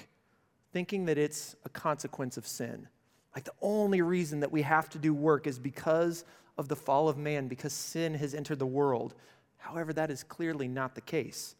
thinking 0.71 1.05
that 1.05 1.17
it's 1.17 1.55
a 1.65 1.69
consequence 1.69 2.37
of 2.37 2.47
sin. 2.47 2.87
Like 3.35 3.43
the 3.43 3.53
only 3.61 4.01
reason 4.01 4.39
that 4.41 4.51
we 4.51 4.61
have 4.63 4.89
to 4.89 4.99
do 4.99 5.13
work 5.13 5.47
is 5.47 5.59
because 5.59 6.25
of 6.57 6.67
the 6.67 6.75
fall 6.75 7.07
of 7.07 7.17
man, 7.17 7.47
because 7.47 7.73
sin 7.73 8.13
has 8.15 8.33
entered 8.33 8.59
the 8.59 8.65
world. 8.65 9.15
However, 9.57 9.93
that 9.93 10.11
is 10.11 10.23
clearly 10.23 10.67
not 10.67 10.95
the 10.95 11.01
case. 11.01 11.55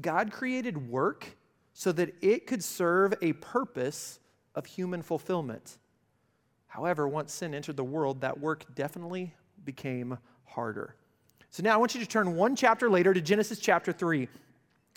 God 0.00 0.32
created 0.32 0.88
work 0.88 1.36
so 1.74 1.92
that 1.92 2.14
it 2.22 2.46
could 2.46 2.62
serve 2.62 3.14
a 3.20 3.32
purpose 3.34 4.20
of 4.54 4.66
human 4.66 5.02
fulfillment. 5.02 5.78
However, 6.66 7.06
once 7.06 7.32
sin 7.32 7.54
entered 7.54 7.76
the 7.76 7.84
world, 7.84 8.20
that 8.22 8.40
work 8.40 8.74
definitely 8.74 9.34
became 9.64 10.18
harder. 10.44 10.96
So 11.50 11.62
now 11.62 11.74
I 11.74 11.76
want 11.76 11.94
you 11.94 12.00
to 12.00 12.06
turn 12.06 12.34
one 12.34 12.56
chapter 12.56 12.88
later 12.88 13.12
to 13.12 13.20
Genesis 13.20 13.58
chapter 13.58 13.92
3. 13.92 14.28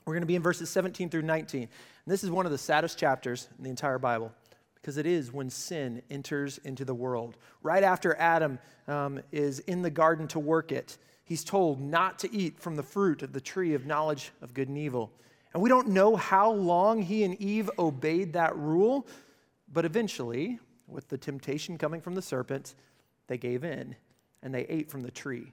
We're 0.05 0.13
going 0.13 0.21
to 0.21 0.27
be 0.27 0.35
in 0.35 0.43
verses 0.43 0.69
17 0.69 1.09
through 1.09 1.24
19. 1.24 1.62
And 1.62 1.69
this 2.05 2.24
is 2.24 2.29
one 2.29 2.45
of 2.45 2.51
the 2.51 2.57
saddest 2.57 2.97
chapters 2.97 3.47
in 3.57 3.63
the 3.63 3.69
entire 3.69 3.97
Bible 3.97 4.31
because 4.75 4.97
it 4.97 5.07
is 5.07 5.33
when 5.33 5.50
sin 5.50 6.03
enters 6.12 6.59
into 6.59 6.85
the 6.85 6.93
world. 6.93 7.38
Right 7.63 7.83
after 7.83 8.15
Adam 8.19 8.59
um, 8.88 9.19
is 9.31 9.59
in 9.62 9.81
the 9.81 9.89
garden 9.89 10.27
to 10.27 10.39
work 10.39 10.71
it, 10.71 11.00
he's 11.24 11.43
told 11.43 11.81
not 11.81 12.19
to 12.19 12.31
eat 12.31 12.59
from 12.59 12.75
the 12.75 12.83
fruit 12.83 13.24
of 13.24 13.33
the 13.33 13.41
tree 13.41 13.74
of 13.74 13.88
knowledge 13.88 14.31
of 14.43 14.53
good 14.53 14.67
and 14.67 14.77
evil. 14.77 15.12
And 15.53 15.63
we 15.63 15.69
don't 15.69 15.88
know 15.88 16.15
how 16.15 16.51
long 16.51 17.01
he 17.01 17.24
and 17.24 17.33
Eve 17.41 17.71
obeyed 17.79 18.33
that 18.33 18.55
rule, 18.55 19.07
but 19.74 19.85
eventually, 19.85 20.59
with 20.88 21.07
the 21.09 21.17
temptation 21.17 21.79
coming 21.79 22.00
from 22.00 22.13
the 22.13 22.21
serpent, 22.21 22.75
they 23.25 23.39
gave 23.39 23.63
in 23.63 23.95
and 24.43 24.53
they 24.53 24.65
ate 24.67 24.91
from 24.91 25.01
the 25.01 25.09
tree. 25.09 25.51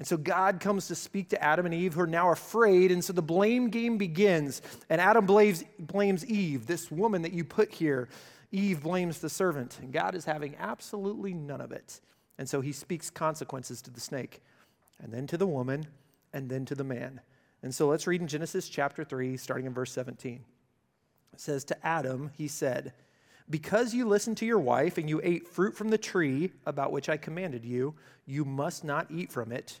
And 0.00 0.06
so 0.06 0.16
God 0.16 0.60
comes 0.60 0.88
to 0.88 0.94
speak 0.94 1.28
to 1.28 1.44
Adam 1.44 1.66
and 1.66 1.74
Eve, 1.74 1.92
who 1.92 2.00
are 2.00 2.06
now 2.06 2.32
afraid. 2.32 2.90
And 2.90 3.04
so 3.04 3.12
the 3.12 3.20
blame 3.20 3.68
game 3.68 3.98
begins. 3.98 4.62
And 4.88 4.98
Adam 4.98 5.26
blames, 5.26 5.62
blames 5.78 6.24
Eve, 6.24 6.66
this 6.66 6.90
woman 6.90 7.20
that 7.20 7.34
you 7.34 7.44
put 7.44 7.70
here. 7.70 8.08
Eve 8.50 8.82
blames 8.82 9.18
the 9.18 9.28
servant. 9.28 9.78
And 9.82 9.92
God 9.92 10.14
is 10.14 10.24
having 10.24 10.56
absolutely 10.58 11.34
none 11.34 11.60
of 11.60 11.70
it. 11.70 12.00
And 12.38 12.48
so 12.48 12.62
he 12.62 12.72
speaks 12.72 13.10
consequences 13.10 13.82
to 13.82 13.90
the 13.90 14.00
snake, 14.00 14.42
and 15.02 15.12
then 15.12 15.26
to 15.26 15.36
the 15.36 15.46
woman, 15.46 15.86
and 16.32 16.48
then 16.48 16.64
to 16.64 16.74
the 16.74 16.82
man. 16.82 17.20
And 17.62 17.74
so 17.74 17.86
let's 17.86 18.06
read 18.06 18.22
in 18.22 18.26
Genesis 18.26 18.70
chapter 18.70 19.04
3, 19.04 19.36
starting 19.36 19.66
in 19.66 19.74
verse 19.74 19.92
17. 19.92 20.42
It 21.34 21.40
says, 21.40 21.62
To 21.64 21.86
Adam, 21.86 22.30
he 22.38 22.48
said, 22.48 22.94
because 23.50 23.92
you 23.92 24.06
listened 24.06 24.38
to 24.38 24.46
your 24.46 24.60
wife 24.60 24.96
and 24.96 25.10
you 25.10 25.20
ate 25.22 25.46
fruit 25.46 25.76
from 25.76 25.88
the 25.88 25.98
tree 25.98 26.52
about 26.64 26.92
which 26.92 27.08
I 27.08 27.16
commanded 27.16 27.64
you, 27.64 27.94
you 28.24 28.44
must 28.44 28.84
not 28.84 29.10
eat 29.10 29.30
from 29.32 29.50
it. 29.52 29.80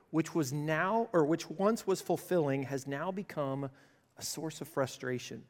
which 0.11 0.35
was 0.35 0.53
now, 0.53 1.09
or 1.11 1.25
which 1.25 1.49
once 1.49 1.87
was 1.87 2.01
fulfilling, 2.01 2.63
has 2.63 2.85
now 2.85 3.11
become 3.11 3.69
a 4.17 4.21
source 4.21 4.61
of 4.61 4.67
frustration. 4.67 5.43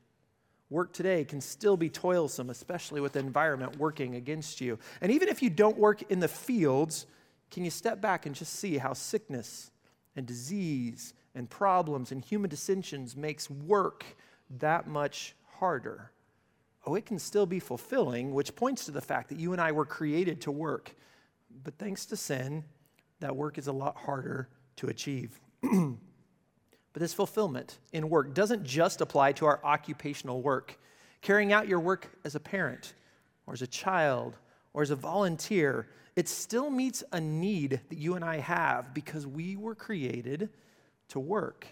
Work 0.70 0.94
today 0.94 1.26
can 1.26 1.42
still 1.42 1.76
be 1.76 1.90
toilsome, 1.90 2.50
especially 2.50 3.02
with 3.02 3.14
the 3.14 3.20
environment 3.20 3.78
working 3.78 4.16
against 4.16 4.62
you. 4.62 4.80
And 5.02 5.12
even 5.12 5.28
if 5.28 5.42
you 5.42 5.50
don't 5.50 5.78
work 5.78 6.04
in 6.10 6.20
the 6.20 6.28
fields, 6.28 7.06
can 7.50 7.66
you 7.66 7.72
step 7.72 8.00
back 8.00 8.26
and 8.26 8.34
just 8.34 8.54
see 8.54 8.78
how 8.78 8.94
sickness 8.94 9.72
and 10.16 10.26
disease 10.26 11.14
and 11.36 11.50
problems 11.50 12.12
and 12.12 12.24
human 12.24 12.50
dissensions 12.50 13.18
makes 13.18 13.50
work 13.50 14.06
that 14.60 14.88
much 14.88 15.36
harder? 15.58 16.12
oh, 16.86 16.96
it 16.96 17.06
can 17.06 17.20
still 17.20 17.46
be 17.46 17.60
fulfilling, 17.60 18.34
which 18.34 18.56
points 18.56 18.86
to 18.86 18.92
the 18.92 19.02
fact 19.02 19.30
that 19.30 19.40
you 19.40 19.52
and 19.52 19.62
I 19.62 19.72
were 19.72 19.86
created 19.86 20.42
to 20.42 20.52
work. 20.52 20.96
But 21.64 21.78
thanks 21.78 22.06
to 22.08 22.18
sin, 22.18 22.64
that 23.22 23.36
work 23.36 23.58
is 23.58 23.68
a 23.68 23.72
lot 23.72 23.96
harder 23.96 24.50
to 24.78 24.88
achieve. 24.88 25.40
but 25.62 25.98
this 26.94 27.14
fulfillment 27.14 27.80
in 27.94 28.10
work 28.10 28.34
doesn't 28.34 28.64
just 28.64 29.02
apply 29.02 29.32
to 29.34 29.46
our 29.46 29.60
occupational 29.64 30.42
work. 30.42 30.78
Carrying 31.22 31.54
out 31.54 31.68
your 31.68 31.80
work 31.80 32.10
as 32.26 32.36
a 32.36 32.40
parent, 32.40 32.94
or 33.48 33.54
as 33.54 33.62
a 33.62 33.68
child, 33.68 34.36
or 34.74 34.82
as 34.82 34.90
a 34.90 34.96
volunteer, 34.96 35.88
it 36.16 36.28
still 36.28 36.70
meets 36.70 37.04
a 37.12 37.22
need 37.22 37.80
that 37.90 37.98
you 37.98 38.16
and 38.16 38.26
I 38.26 38.38
have 38.38 38.94
because 38.94 39.26
we 39.26 39.56
were 39.56 39.76
created 39.76 40.50
to 41.10 41.20
work. 41.20 41.68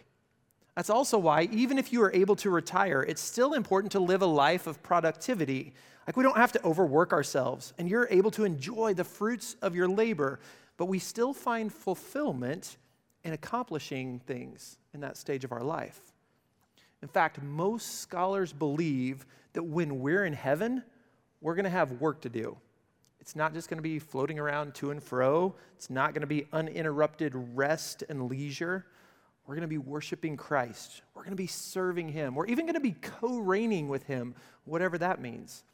That's 0.75 0.89
also 0.89 1.17
why, 1.17 1.49
even 1.51 1.77
if 1.77 1.91
you 1.91 2.01
are 2.03 2.13
able 2.13 2.35
to 2.37 2.49
retire, 2.49 3.01
it's 3.01 3.21
still 3.21 3.53
important 3.53 3.91
to 3.93 3.99
live 3.99 4.21
a 4.21 4.27
life 4.27 4.65
of 4.67 4.81
productivity. 4.81 5.73
Like, 6.07 6.15
we 6.15 6.23
don't 6.23 6.37
have 6.37 6.53
to 6.53 6.63
overwork 6.63 7.11
ourselves, 7.11 7.73
and 7.77 7.89
you're 7.89 8.07
able 8.09 8.31
to 8.31 8.45
enjoy 8.45 8.93
the 8.93 9.03
fruits 9.03 9.55
of 9.61 9.75
your 9.75 9.89
labor, 9.89 10.39
but 10.79 10.85
we 10.85 10.97
still 10.97 11.33
find 11.33 11.71
fulfillment 11.71 12.77
in 13.25 13.33
accomplishing 13.33 14.19
things 14.19 14.77
in 14.93 15.01
that 15.01 15.17
stage 15.17 15.43
of 15.43 15.51
our 15.51 15.61
life. 15.61 15.99
In 17.01 17.09
fact, 17.09 17.41
most 17.43 17.99
scholars 17.99 18.53
believe 18.53 19.25
that 19.51 19.63
when 19.63 19.99
we're 19.99 20.23
in 20.23 20.31
heaven, 20.31 20.81
we're 21.41 21.55
going 21.55 21.65
to 21.65 21.69
have 21.69 21.91
work 21.99 22.21
to 22.21 22.29
do. 22.29 22.57
It's 23.19 23.35
not 23.35 23.53
just 23.53 23.69
going 23.69 23.77
to 23.77 23.83
be 23.83 23.99
floating 23.99 24.39
around 24.39 24.73
to 24.75 24.91
and 24.91 25.03
fro, 25.03 25.53
it's 25.75 25.89
not 25.89 26.13
going 26.13 26.21
to 26.21 26.27
be 26.27 26.47
uninterrupted 26.53 27.33
rest 27.35 28.05
and 28.07 28.29
leisure. 28.29 28.85
We're 29.45 29.55
going 29.55 29.63
to 29.63 29.67
be 29.67 29.79
worshiping 29.79 30.37
Christ. 30.37 31.01
We're 31.13 31.23
going 31.23 31.31
to 31.31 31.35
be 31.35 31.47
serving 31.47 32.07
Him. 32.07 32.35
We're 32.35 32.45
even 32.45 32.65
going 32.65 32.75
to 32.75 32.79
be 32.79 32.95
co 33.01 33.39
reigning 33.39 33.89
with 33.89 34.03
Him, 34.03 34.33
whatever 34.63 34.97
that 34.99 35.21
means. 35.21 35.65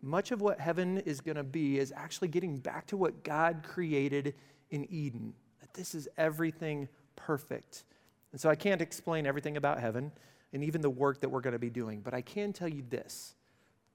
Much 0.00 0.30
of 0.30 0.40
what 0.40 0.60
heaven 0.60 0.98
is 0.98 1.20
going 1.20 1.36
to 1.36 1.42
be 1.42 1.78
is 1.78 1.92
actually 1.96 2.28
getting 2.28 2.56
back 2.58 2.86
to 2.86 2.96
what 2.96 3.24
God 3.24 3.62
created 3.62 4.34
in 4.70 4.86
Eden, 4.92 5.34
that 5.60 5.74
this 5.74 5.94
is 5.94 6.08
everything 6.16 6.88
perfect. 7.16 7.84
And 8.32 8.40
so 8.40 8.48
I 8.48 8.54
can't 8.54 8.80
explain 8.80 9.26
everything 9.26 9.56
about 9.56 9.80
heaven. 9.80 10.12
and 10.52 10.64
even 10.64 10.80
the 10.80 10.88
work 10.88 11.20
that 11.20 11.28
we're 11.28 11.42
going 11.42 11.52
to 11.52 11.58
be 11.58 11.68
doing. 11.68 12.00
But 12.00 12.14
I 12.14 12.22
can 12.22 12.54
tell 12.54 12.68
you 12.68 12.82
this 12.88 13.34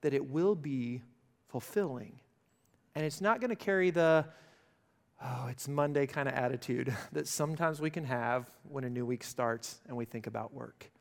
that 0.01 0.13
it 0.13 0.29
will 0.29 0.53
be 0.53 1.01
fulfilling. 1.47 2.19
And 2.93 3.05
it's 3.05 3.21
not 3.21 3.39
going 3.39 3.49
to 3.49 3.55
carry 3.55 3.89
the, 3.89 4.25
oh, 5.23 5.47
it's 5.49 5.67
Monday 5.67 6.05
kind 6.05 6.27
of 6.27 6.35
attitude 6.35 6.95
that 7.13 7.27
sometimes 7.27 7.81
we 7.81 7.89
can 7.89 8.03
have 8.03 8.47
when 8.67 8.83
a 8.83 8.89
new 8.89 9.05
week 9.05 9.23
starts 9.23 9.79
and 9.87 9.97
we 9.97 10.05
think 10.05 10.27
about 10.27 10.53
work. 10.53 10.91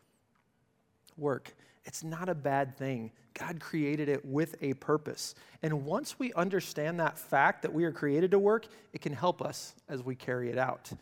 Work, 1.19 1.55
it's 1.85 2.05
not 2.05 2.29
a 2.29 2.35
bad 2.35 2.77
thing. 2.77 3.11
God 3.35 3.61
created 3.61 4.09
it 4.09 4.25
with 4.25 4.55
a 4.61 4.75
purpose. 4.75 5.35
And 5.63 5.85
once 5.85 6.19
we 6.19 6.33
understand 6.35 7.01
that 7.01 7.19
fact 7.19 7.63
that 7.63 7.73
we 7.73 7.85
are 7.85 7.93
created 7.93 8.31
to 8.33 8.39
work, 8.39 8.67
it 8.93 9.01
can 9.01 9.13
help 9.13 9.43
us 9.43 9.75
as 9.89 10.03
we 10.03 10.15
carry 10.15 10.51
it 10.51 10.59
out. 10.59 10.93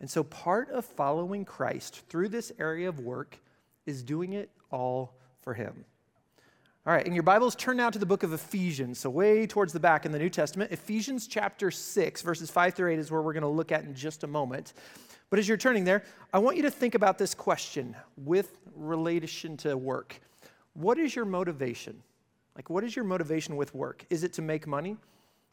And 0.00 0.08
so, 0.08 0.22
part 0.22 0.70
of 0.70 0.84
following 0.84 1.44
Christ 1.44 2.02
through 2.08 2.28
this 2.28 2.52
area 2.58 2.88
of 2.88 3.00
work 3.00 3.38
is 3.86 4.02
doing 4.02 4.34
it 4.34 4.50
all 4.70 5.14
for 5.40 5.54
Him. 5.54 5.84
All 6.86 6.92
right, 6.92 7.06
in 7.06 7.14
your 7.14 7.24
Bibles, 7.24 7.56
turn 7.56 7.76
now 7.76 7.90
to 7.90 7.98
the 7.98 8.06
book 8.06 8.22
of 8.22 8.32
Ephesians. 8.32 8.98
So, 9.00 9.10
way 9.10 9.46
towards 9.46 9.72
the 9.72 9.80
back 9.80 10.06
in 10.06 10.12
the 10.12 10.18
New 10.18 10.30
Testament, 10.30 10.70
Ephesians 10.70 11.26
chapter 11.26 11.70
6, 11.70 12.22
verses 12.22 12.50
5 12.50 12.74
through 12.74 12.92
8 12.92 12.98
is 12.98 13.10
where 13.10 13.22
we're 13.22 13.32
going 13.32 13.42
to 13.42 13.48
look 13.48 13.72
at 13.72 13.84
in 13.84 13.94
just 13.94 14.22
a 14.22 14.28
moment. 14.28 14.72
But 15.30 15.38
as 15.38 15.48
you're 15.48 15.56
turning 15.56 15.84
there, 15.84 16.04
I 16.32 16.38
want 16.38 16.56
you 16.56 16.62
to 16.62 16.70
think 16.70 16.94
about 16.94 17.18
this 17.18 17.34
question 17.34 17.94
with 18.16 18.60
relation 18.74 19.56
to 19.58 19.76
work. 19.76 20.20
What 20.72 20.98
is 20.98 21.14
your 21.14 21.24
motivation? 21.24 22.02
Like, 22.56 22.70
what 22.70 22.82
is 22.82 22.96
your 22.96 23.04
motivation 23.04 23.56
with 23.56 23.74
work? 23.74 24.04
Is 24.10 24.24
it 24.24 24.32
to 24.34 24.42
make 24.42 24.66
money? 24.66 24.96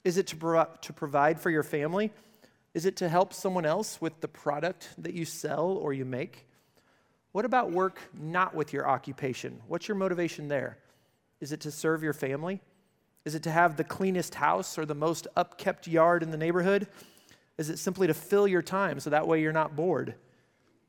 Is 0.04 0.18
it 0.18 0.28
to, 0.28 0.36
pro- 0.36 0.68
to 0.82 0.94
provide 0.94 1.40
for 1.40 1.50
your 1.50 1.64
family? 1.64 2.12
Is 2.74 2.86
it 2.86 2.96
to 2.98 3.10
help 3.10 3.34
someone 3.34 3.66
else 3.66 4.00
with 4.00 4.22
the 4.22 4.28
product 4.28 4.90
that 4.98 5.14
you 5.14 5.26
sell 5.26 5.72
or 5.72 5.94
you 5.94 6.06
make? 6.06 6.48
What 7.32 7.46
about 7.46 7.72
work 7.72 8.00
not 8.14 8.56
with 8.56 8.72
your 8.72 8.88
occupation? 8.88 9.62
What's 9.68 9.88
your 9.88 9.98
motivation 9.98 10.48
there? 10.48 10.78
Is 11.42 11.52
it 11.52 11.60
to 11.62 11.72
serve 11.72 12.02
your 12.02 12.14
family? 12.14 12.62
Is 13.26 13.36
it 13.36 13.44
to 13.44 13.52
have 13.52 13.76
the 13.76 13.84
cleanest 13.84 14.36
house 14.36 14.78
or 14.78 14.86
the 14.86 14.96
most 14.96 15.28
upkept 15.36 15.88
yard 15.88 16.24
in 16.24 16.32
the 16.32 16.38
neighborhood? 16.38 16.88
Is 17.58 17.70
it 17.70 17.80
simply 17.80 18.08
to 18.08 18.14
fill 18.14 18.48
your 18.48 18.62
time 18.62 19.00
so 19.00 19.10
that 19.10 19.28
way 19.28 19.42
you're 19.42 19.54
not 19.54 19.76
bored? 19.76 20.16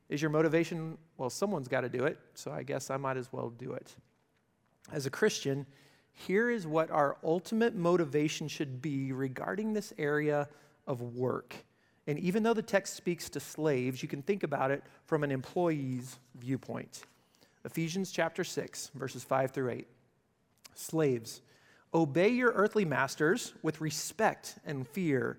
Is 0.08 0.23
your 0.23 0.30
motivation, 0.30 0.99
well, 1.16 1.30
someone's 1.30 1.68
got 1.68 1.82
to 1.82 1.88
do 1.88 2.04
it, 2.04 2.18
so 2.35 2.52
I 2.52 2.62
guess 2.62 2.90
I 2.90 2.96
might 2.96 3.16
as 3.16 3.32
well 3.32 3.50
do 3.50 3.73
it. 3.73 3.94
As 4.92 5.06
a 5.06 5.11
Christian, 5.11 5.66
here 6.12 6.50
is 6.50 6.66
what 6.66 6.90
our 6.90 7.16
ultimate 7.23 7.75
motivation 7.75 8.49
should 8.49 8.80
be 8.80 9.12
regarding 9.12 9.73
this 9.73 9.92
area 9.99 10.49
of 10.87 11.02
work. 11.02 11.54
And 12.06 12.18
even 12.20 12.42
though 12.42 12.54
the 12.54 12.62
text 12.62 12.94
speaks 12.94 13.28
to 13.30 13.40
slaves, 13.40 14.02
you 14.02 14.08
can 14.08 14.23
think 14.23 14.44
about 14.44 14.70
it 14.70 14.82
from 15.04 15.25
an 15.25 15.32
employee's 15.32 16.18
viewpoint. 16.37 17.02
Ephesians 17.64 18.12
chapter 18.12 18.44
6, 18.44 18.92
verses 18.94 19.25
5 19.25 19.50
through 19.50 19.70
8. 19.70 19.88
Slaves, 20.75 21.42
obey 21.92 22.28
your 22.28 22.52
earthly 22.52 22.85
masters 22.85 23.54
with 23.62 23.80
respect 23.80 24.56
and 24.64 24.87
fear 24.87 25.38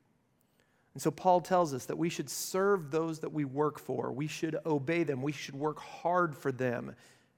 And 0.93 1.01
so 1.01 1.11
Paul 1.11 1.41
tells 1.41 1.73
us 1.73 1.85
that 1.85 1.97
we 1.97 2.09
should 2.09 2.29
serve 2.29 2.91
those 2.91 3.19
that 3.19 3.31
we 3.31 3.45
work 3.45 3.79
for. 3.79 4.11
We 4.11 4.27
should 4.27 4.57
obey 4.65 5.03
them. 5.03 5.21
We 5.21 5.31
should 5.31 5.55
work 5.55 5.79
hard 5.79 6.35
for 6.35 6.51
them 6.51 6.95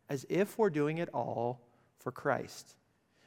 as 0.10 0.26
if 0.30 0.58
we're 0.58 0.70
doing 0.70 0.98
it 0.98 1.10
all 1.14 1.62
for 2.00 2.12
Christ. 2.12 2.76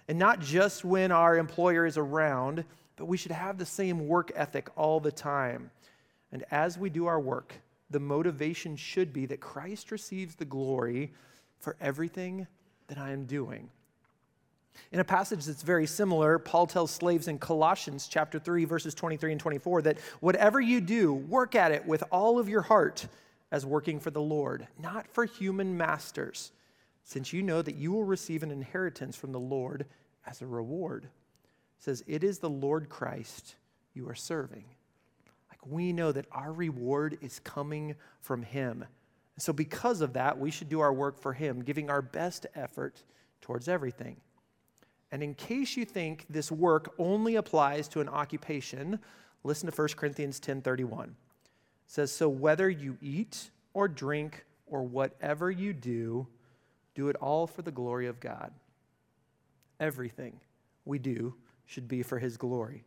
And 0.09 0.19
not 0.19 0.41
just 0.41 0.85
when 0.85 1.13
our 1.13 1.37
employer 1.37 1.87
is 1.87 1.97
around, 1.97 2.65
but 2.97 3.07
we 3.07 3.17
should 3.17 3.33
have 3.33 3.59
the 3.59 3.67
same 3.67 4.09
work 4.09 4.33
ethic 4.35 4.69
all 4.77 5.01
the 5.01 5.13
time. 5.13 5.71
And 6.33 6.45
as 6.51 6.79
we 6.79 6.91
do 6.91 7.07
our 7.07 7.21
work, 7.21 7.55
the 7.91 8.01
motivation 8.01 8.77
should 8.77 9.13
be 9.13 9.27
that 9.27 9.41
Christ 9.41 9.91
receives 9.91 10.35
the 10.35 10.45
glory 10.45 11.13
for 11.59 11.77
everything 11.81 12.47
that 12.89 12.99
I 12.99 13.13
am 13.13 13.27
doing. 13.27 13.71
In 14.93 15.01
a 15.01 15.05
passage 15.05 15.45
that's 15.45 15.63
very 15.63 15.87
similar, 15.87 16.39
Paul 16.39 16.67
tells 16.67 16.91
slaves 16.91 17.29
in 17.29 17.39
Colossians 17.39 18.09
chapter 18.09 18.39
3 18.39 18.65
verses 18.65 18.95
23 18.95 19.33
and 19.33 19.41
24 19.41 19.83
that 19.83 19.99
whatever 20.21 20.61
you 20.61 20.81
do, 20.81 21.13
work 21.13 21.55
at 21.55 21.73
it 21.73 21.87
with 21.87 22.03
all 22.11 22.39
of 22.39 22.49
your 22.49 22.63
heart 22.63 23.07
as 23.51 23.65
working 23.65 24.01
for 24.01 24.11
the 24.11 24.21
Lord, 24.21 24.67
not 24.79 25.07
for 25.09 25.25
human 25.25 25.77
masters, 25.77 26.53
since 27.05 27.33
you 27.33 27.43
know 27.43 27.63
that 27.63 27.77
you 27.77 27.93
will 27.93 28.05
receive 28.05 28.43
an 28.43 28.51
inheritance 28.51 29.17
from 29.17 29.33
the 29.33 29.41
Lord 29.41 29.87
as 30.27 30.43
a 30.43 30.47
reward. 30.47 31.05
It 31.05 31.11
says 31.79 32.03
it 32.07 32.25
is 32.25 32.39
the 32.39 32.51
Lord 32.51 32.89
Christ 32.89 33.55
you 33.95 34.09
are 34.09 34.15
serving. 34.15 34.65
Like 35.51 35.65
we 35.65 35.93
know 35.93 36.13
that 36.13 36.27
our 36.33 36.53
reward 36.53 37.19
is 37.23 37.39
coming 37.41 37.95
from 38.21 38.43
him. 38.43 38.85
so 39.39 39.53
because 39.53 40.01
of 40.01 40.15
that, 40.15 40.39
we 40.39 40.51
should 40.51 40.69
do 40.69 40.81
our 40.81 40.93
work 40.93 41.19
for 41.21 41.33
him, 41.33 41.63
giving 41.63 41.91
our 41.91 42.03
best 42.03 42.47
effort 42.55 43.03
towards 43.41 43.69
everything. 43.69 44.17
And 45.13 45.23
in 45.23 45.35
case 45.35 45.77
you 45.77 45.85
think 45.85 46.27
this 46.29 46.51
work 46.51 46.95
only 46.99 47.37
applies 47.37 47.89
to 47.89 48.01
an 48.01 48.09
occupation, 48.09 48.99
listen 49.45 49.67
to 49.67 49.73
1 49.73 49.97
Corinthians 49.97 50.41
10:31. 50.41 51.11
It 51.11 51.91
says, 51.91 52.13
"So 52.13 52.29
whether 52.29 52.69
you 52.69 52.99
eat 53.01 53.51
or 53.73 53.89
drink 53.89 54.45
or 54.67 54.83
whatever 54.83 55.51
you 55.51 55.73
do, 55.73 56.27
do 56.95 57.09
it 57.09 57.17
all 57.17 57.47
for 57.47 57.63
the 57.63 57.71
glory 57.71 58.07
of 58.07 58.21
God." 58.21 58.53
Everything 59.79 60.41
we 60.85 60.99
do 60.99 61.37
should 61.65 61.87
be 61.87 62.03
for 62.03 62.19
his 62.19 62.37
glory. 62.37 62.85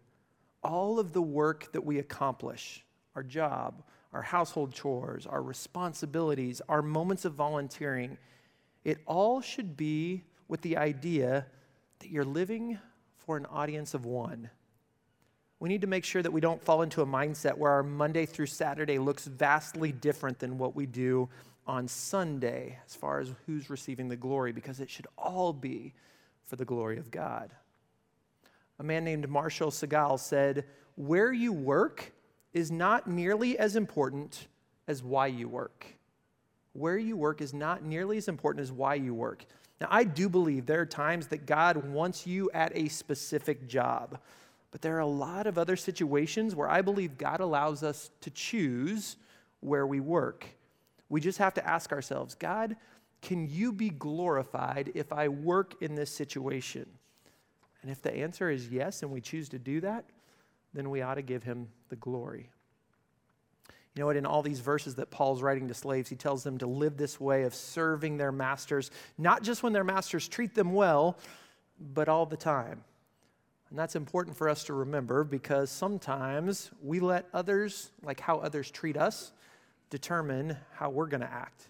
All 0.63 0.99
of 0.99 1.13
the 1.13 1.21
work 1.21 1.71
that 1.71 1.85
we 1.85 1.99
accomplish, 1.99 2.85
our 3.15 3.23
job, 3.23 3.83
our 4.11 4.21
household 4.23 4.73
chores, 4.73 5.25
our 5.25 5.41
responsibilities, 5.41 6.61
our 6.67 6.81
moments 6.81 7.25
of 7.25 7.33
volunteering, 7.33 8.17
it 8.83 9.01
all 9.05 9.39
should 9.39 9.77
be 9.77 10.25
with 10.47 10.61
the 10.61 10.75
idea 10.75 11.45
that 11.99 12.09
you're 12.09 12.25
living 12.25 12.79
for 13.17 13.37
an 13.37 13.45
audience 13.45 13.93
of 13.93 14.05
one. 14.05 14.49
We 15.59 15.69
need 15.69 15.81
to 15.81 15.87
make 15.87 16.05
sure 16.05 16.21
that 16.21 16.31
we 16.31 16.41
don't 16.41 16.63
fall 16.63 16.81
into 16.81 17.01
a 17.01 17.05
mindset 17.05 17.57
where 17.57 17.71
our 17.71 17.83
Monday 17.83 18.25
through 18.25 18.45
Saturday 18.45 18.97
looks 18.97 19.25
vastly 19.25 19.91
different 19.91 20.39
than 20.39 20.57
what 20.57 20.75
we 20.75 20.85
do 20.85 21.29
on 21.67 21.87
Sunday 21.87 22.79
as 22.85 22.95
far 22.95 23.19
as 23.19 23.33
who's 23.45 23.69
receiving 23.69 24.07
the 24.07 24.15
glory, 24.15 24.51
because 24.51 24.79
it 24.79 24.89
should 24.89 25.07
all 25.17 25.53
be 25.53 25.93
for 26.45 26.55
the 26.55 26.65
glory 26.65 26.97
of 26.97 27.11
God. 27.11 27.51
A 28.79 28.83
man 28.83 29.03
named 29.03 29.29
Marshall 29.29 29.69
Segal 29.69 30.17
said, 30.19 30.65
Where 30.95 31.33
you 31.33 31.51
work 31.51 32.13
is 32.53 32.71
not 32.71 33.07
nearly 33.07 33.59
as 33.59 33.75
important 33.75 34.47
as 34.87 35.03
why 35.03 35.27
you 35.27 35.47
work. 35.47 35.85
Where 36.73 36.97
you 36.97 37.17
work 37.17 37.41
is 37.41 37.53
not 37.53 37.83
nearly 37.83 38.17
as 38.17 38.27
important 38.27 38.63
as 38.63 38.71
why 38.71 38.95
you 38.95 39.13
work. 39.13 39.45
Now, 39.81 39.87
I 39.89 40.03
do 40.03 40.27
believe 40.27 40.65
there 40.65 40.81
are 40.81 40.85
times 40.85 41.27
that 41.27 41.45
God 41.45 41.77
wants 41.85 42.27
you 42.27 42.49
at 42.53 42.71
a 42.75 42.89
specific 42.89 43.67
job, 43.67 44.19
but 44.71 44.81
there 44.81 44.95
are 44.97 45.01
a 45.01 45.05
lot 45.05 45.47
of 45.47 45.57
other 45.57 45.75
situations 45.75 46.55
where 46.55 46.69
I 46.69 46.81
believe 46.81 47.17
God 47.17 47.39
allows 47.39 47.81
us 47.81 48.11
to 48.21 48.29
choose 48.29 49.15
where 49.61 49.87
we 49.87 49.99
work. 49.99 50.45
We 51.07 51.21
just 51.21 51.37
have 51.37 51.53
to 51.55 51.67
ask 51.67 51.91
ourselves 51.91 52.35
God, 52.35 52.75
can 53.21 53.47
you 53.47 53.71
be 53.71 53.89
glorified 53.89 54.91
if 54.95 55.11
I 55.11 55.27
work 55.27 55.75
in 55.81 55.95
this 55.95 56.11
situation? 56.11 56.85
And 57.81 57.89
if 57.89 58.01
the 58.01 58.13
answer 58.13 58.49
is 58.49 58.69
yes, 58.69 59.03
and 59.03 59.11
we 59.11 59.21
choose 59.21 59.49
to 59.49 59.59
do 59.59 59.81
that, 59.81 60.05
then 60.73 60.89
we 60.89 61.01
ought 61.01 61.15
to 61.15 61.21
give 61.21 61.43
him 61.43 61.69
the 61.89 61.95
glory. 61.95 62.49
You 63.95 64.01
know 64.01 64.05
what? 64.05 64.15
In 64.15 64.25
all 64.25 64.41
these 64.41 64.59
verses 64.59 64.95
that 64.95 65.09
Paul's 65.11 65.41
writing 65.41 65.67
to 65.67 65.73
slaves, 65.73 66.09
he 66.09 66.15
tells 66.15 66.43
them 66.43 66.57
to 66.59 66.67
live 66.67 66.95
this 66.97 67.19
way 67.19 67.43
of 67.43 67.55
serving 67.55 68.17
their 68.17 68.31
masters, 68.31 68.91
not 69.17 69.43
just 69.43 69.63
when 69.63 69.73
their 69.73 69.83
masters 69.83 70.27
treat 70.27 70.53
them 70.55 70.73
well, 70.73 71.17
but 71.79 72.07
all 72.07 72.25
the 72.25 72.37
time. 72.37 72.83
And 73.69 73.77
that's 73.77 73.95
important 73.95 74.35
for 74.35 74.49
us 74.49 74.63
to 74.65 74.73
remember 74.73 75.23
because 75.23 75.69
sometimes 75.69 76.71
we 76.81 76.99
let 76.99 77.27
others, 77.33 77.91
like 78.03 78.19
how 78.19 78.37
others 78.37 78.71
treat 78.71 78.97
us, 78.97 79.31
determine 79.89 80.57
how 80.73 80.89
we're 80.89 81.07
going 81.07 81.21
to 81.21 81.31
act. 81.31 81.67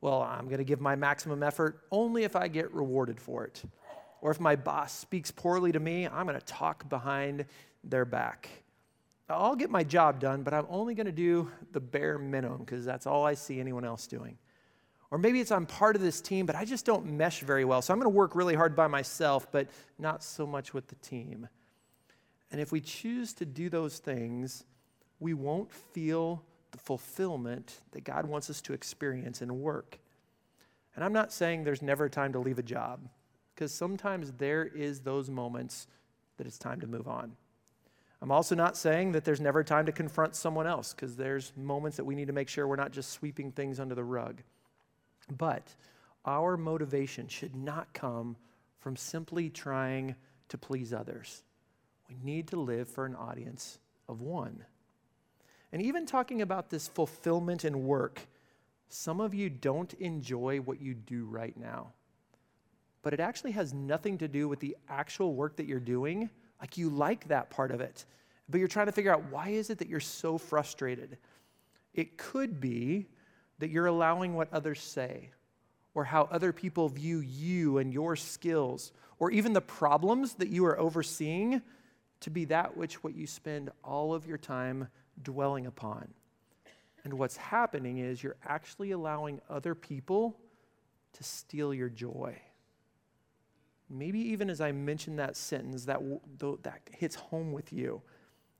Well, 0.00 0.22
I'm 0.22 0.46
going 0.46 0.58
to 0.58 0.64
give 0.64 0.80
my 0.80 0.96
maximum 0.96 1.42
effort 1.42 1.80
only 1.90 2.24
if 2.24 2.36
I 2.36 2.48
get 2.48 2.72
rewarded 2.72 3.20
for 3.20 3.44
it. 3.44 3.62
Or 4.20 4.30
if 4.30 4.40
my 4.40 4.56
boss 4.56 4.92
speaks 4.92 5.30
poorly 5.30 5.72
to 5.72 5.80
me, 5.80 6.06
I'm 6.06 6.26
going 6.26 6.38
to 6.38 6.46
talk 6.46 6.88
behind 6.88 7.46
their 7.84 8.04
back. 8.04 8.48
I'll 9.28 9.56
get 9.56 9.70
my 9.70 9.84
job 9.84 10.20
done, 10.20 10.42
but 10.42 10.54
I'm 10.54 10.66
only 10.70 10.94
going 10.94 11.06
to 11.06 11.12
do 11.12 11.50
the 11.72 11.80
bare 11.80 12.18
minimum 12.18 12.60
because 12.60 12.84
that's 12.84 13.06
all 13.06 13.26
I 13.26 13.34
see 13.34 13.60
anyone 13.60 13.84
else 13.84 14.06
doing. 14.06 14.38
Or 15.10 15.18
maybe 15.18 15.40
it's 15.40 15.50
I'm 15.50 15.66
part 15.66 15.96
of 15.96 16.02
this 16.02 16.20
team, 16.20 16.46
but 16.46 16.56
I 16.56 16.64
just 16.64 16.84
don't 16.84 17.06
mesh 17.06 17.40
very 17.40 17.64
well. 17.64 17.82
So 17.82 17.92
I'm 17.92 17.98
going 17.98 18.10
to 18.10 18.16
work 18.16 18.34
really 18.34 18.54
hard 18.54 18.74
by 18.74 18.86
myself, 18.86 19.50
but 19.50 19.68
not 19.98 20.22
so 20.22 20.46
much 20.46 20.72
with 20.72 20.88
the 20.88 20.94
team. 20.96 21.48
And 22.50 22.60
if 22.60 22.72
we 22.72 22.80
choose 22.80 23.34
to 23.34 23.44
do 23.44 23.68
those 23.68 23.98
things, 23.98 24.64
we 25.20 25.34
won't 25.34 25.72
feel 25.72 26.42
the 26.70 26.78
fulfillment 26.78 27.80
that 27.92 28.04
God 28.04 28.26
wants 28.26 28.50
us 28.50 28.60
to 28.62 28.72
experience 28.72 29.42
in 29.42 29.60
work. 29.60 29.98
And 30.94 31.04
I'm 31.04 31.12
not 31.12 31.32
saying 31.32 31.64
there's 31.64 31.82
never 31.82 32.08
time 32.08 32.32
to 32.32 32.38
leave 32.38 32.58
a 32.58 32.62
job, 32.62 33.08
because 33.54 33.72
sometimes 33.72 34.32
there 34.32 34.64
is 34.64 35.00
those 35.00 35.30
moments 35.30 35.86
that 36.36 36.46
it's 36.46 36.58
time 36.58 36.80
to 36.80 36.86
move 36.86 37.08
on. 37.08 37.36
I'm 38.20 38.32
also 38.32 38.54
not 38.54 38.76
saying 38.76 39.12
that 39.12 39.24
there's 39.24 39.40
never 39.40 39.62
time 39.62 39.86
to 39.86 39.92
confront 39.92 40.34
someone 40.34 40.66
else, 40.66 40.92
because 40.92 41.16
there's 41.16 41.52
moments 41.56 41.96
that 41.98 42.04
we 42.04 42.16
need 42.16 42.26
to 42.26 42.32
make 42.32 42.48
sure 42.48 42.66
we're 42.66 42.76
not 42.76 42.92
just 42.92 43.10
sweeping 43.10 43.52
things 43.52 43.78
under 43.78 43.94
the 43.94 44.04
rug. 44.04 44.42
But 45.36 45.74
our 46.24 46.56
motivation 46.56 47.28
should 47.28 47.54
not 47.54 47.92
come 47.94 48.36
from 48.80 48.96
simply 48.96 49.50
trying 49.50 50.16
to 50.48 50.58
please 50.58 50.92
others. 50.92 51.42
We 52.08 52.16
need 52.22 52.48
to 52.48 52.60
live 52.60 52.88
for 52.88 53.06
an 53.06 53.14
audience 53.14 53.78
of 54.08 54.20
one. 54.20 54.64
And 55.72 55.82
even 55.82 56.06
talking 56.06 56.42
about 56.42 56.70
this 56.70 56.88
fulfillment 56.88 57.64
and 57.64 57.84
work, 57.84 58.26
some 58.88 59.20
of 59.20 59.34
you 59.34 59.50
don't 59.50 59.92
enjoy 59.94 60.58
what 60.58 60.80
you 60.80 60.94
do 60.94 61.26
right 61.26 61.56
now. 61.56 61.92
But 63.02 63.12
it 63.12 63.20
actually 63.20 63.52
has 63.52 63.74
nothing 63.74 64.18
to 64.18 64.28
do 64.28 64.48
with 64.48 64.60
the 64.60 64.76
actual 64.88 65.34
work 65.34 65.56
that 65.56 65.66
you're 65.66 65.78
doing. 65.78 66.30
Like 66.60 66.76
you 66.76 66.90
like 66.90 67.28
that 67.28 67.50
part 67.50 67.70
of 67.70 67.80
it, 67.80 68.04
but 68.48 68.58
you're 68.58 68.68
trying 68.68 68.86
to 68.86 68.92
figure 68.92 69.12
out 69.12 69.24
why 69.30 69.50
is 69.50 69.70
it 69.70 69.78
that 69.78 69.88
you're 69.88 70.00
so 70.00 70.38
frustrated? 70.38 71.18
It 71.94 72.16
could 72.16 72.60
be 72.60 73.06
that 73.58 73.70
you're 73.70 73.86
allowing 73.86 74.34
what 74.34 74.52
others 74.52 74.80
say 74.80 75.30
or 75.94 76.04
how 76.04 76.28
other 76.30 76.52
people 76.52 76.88
view 76.88 77.20
you 77.20 77.78
and 77.78 77.92
your 77.92 78.16
skills 78.16 78.92
or 79.18 79.30
even 79.30 79.52
the 79.52 79.60
problems 79.60 80.34
that 80.34 80.48
you 80.48 80.64
are 80.64 80.78
overseeing 80.78 81.60
to 82.20 82.30
be 82.30 82.44
that 82.46 82.76
which 82.76 83.02
what 83.02 83.14
you 83.14 83.26
spend 83.26 83.70
all 83.84 84.14
of 84.14 84.26
your 84.26 84.38
time 84.38 84.88
dwelling 85.22 85.66
upon. 85.66 86.08
And 87.04 87.14
what's 87.14 87.36
happening 87.36 87.98
is 87.98 88.22
you're 88.22 88.36
actually 88.44 88.90
allowing 88.90 89.40
other 89.48 89.74
people 89.74 90.38
to 91.14 91.24
steal 91.24 91.72
your 91.72 91.88
joy. 91.88 92.36
Maybe 93.90 94.18
even 94.18 94.50
as 94.50 94.60
I 94.60 94.72
mentioned 94.72 95.18
that 95.18 95.36
sentence, 95.36 95.84
that, 95.86 96.00
that 96.62 96.80
hits 96.90 97.14
home 97.14 97.52
with 97.52 97.72
you. 97.72 98.02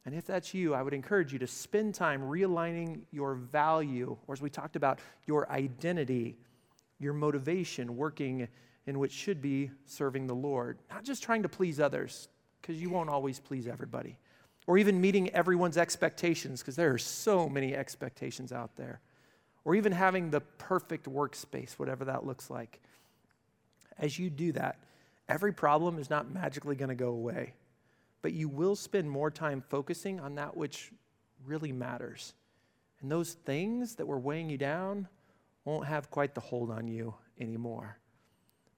And 0.07 0.15
if 0.15 0.25
that's 0.25 0.55
you, 0.55 0.73
I 0.75 0.83
would 0.83 0.95
encourage 0.95 1.33
you 1.35 1.39
to 1.41 1.47
spend 1.47 1.95
time 1.95 2.23
realigning 2.23 3.01
your 3.11 3.35
value, 3.35 4.17
or 4.27 4.33
as 4.33 4.41
we 4.41 4.49
talked 4.49 4.75
about, 4.75 5.01
your 5.27 5.51
identity, 5.53 6.39
your 6.99 7.13
motivation, 7.13 7.95
working 7.97 8.49
in 8.87 8.99
which 8.99 9.13
should 9.13 9.43
be 9.43 9.71
serving 9.85 10.27
the 10.27 10.35
Lord. 10.35 10.79
Not 10.91 11.05
just 11.05 11.23
trying 11.23 11.43
to 11.43 11.49
please 11.49 11.79
others, 11.79 12.29
because 12.63 12.81
you 12.81 12.89
won't 12.89 13.11
always 13.11 13.39
please 13.39 13.67
everybody, 13.67 14.19
or 14.67 14.79
even 14.79 14.99
meeting 14.99 15.29
everyone's 15.31 15.77
expectations, 15.77 16.61
because 16.61 16.77
there 16.77 16.91
are 16.91 16.99
so 16.99 17.47
many 17.47 17.75
expectations 17.75 18.51
out 18.51 18.77
there, 18.77 19.01
or 19.67 19.75
even 19.75 19.93
having 19.93 20.31
the 20.31 20.41
perfect 20.41 21.05
workspace, 21.05 21.73
whatever 21.73 22.07
that 22.07 22.25
looks 22.25 22.49
like. 22.49 22.81
As 23.99 24.19
you 24.19 24.31
do 24.31 24.53
that, 24.53 24.79
every 25.29 25.53
problem 25.53 25.99
is 25.99 26.11
not 26.11 26.33
magically 26.33 26.77
going 26.77 26.89
to 26.89 26.95
go 26.95 27.09
away 27.09 27.55
but 28.23 28.33
you 28.33 28.49
will 28.49 28.77
spend 28.77 29.11
more 29.11 29.31
time 29.31 29.63
focusing 29.69 30.21
on 30.21 30.35
that 30.37 30.57
which 30.57 30.91
really 31.45 31.73
matters. 31.73 32.35
And 33.01 33.11
those 33.11 33.35
things 33.35 33.95
that 33.97 34.07
were 34.07 34.19
weighing 34.19 34.51
you 34.51 34.59
down 34.59 35.09
won't 35.65 35.87
have 35.87 36.11
quite 36.11 36.35
the 36.35 36.41
hold 36.41 36.71
on 36.71 36.89
you 36.89 37.15
anymore. 37.39 37.99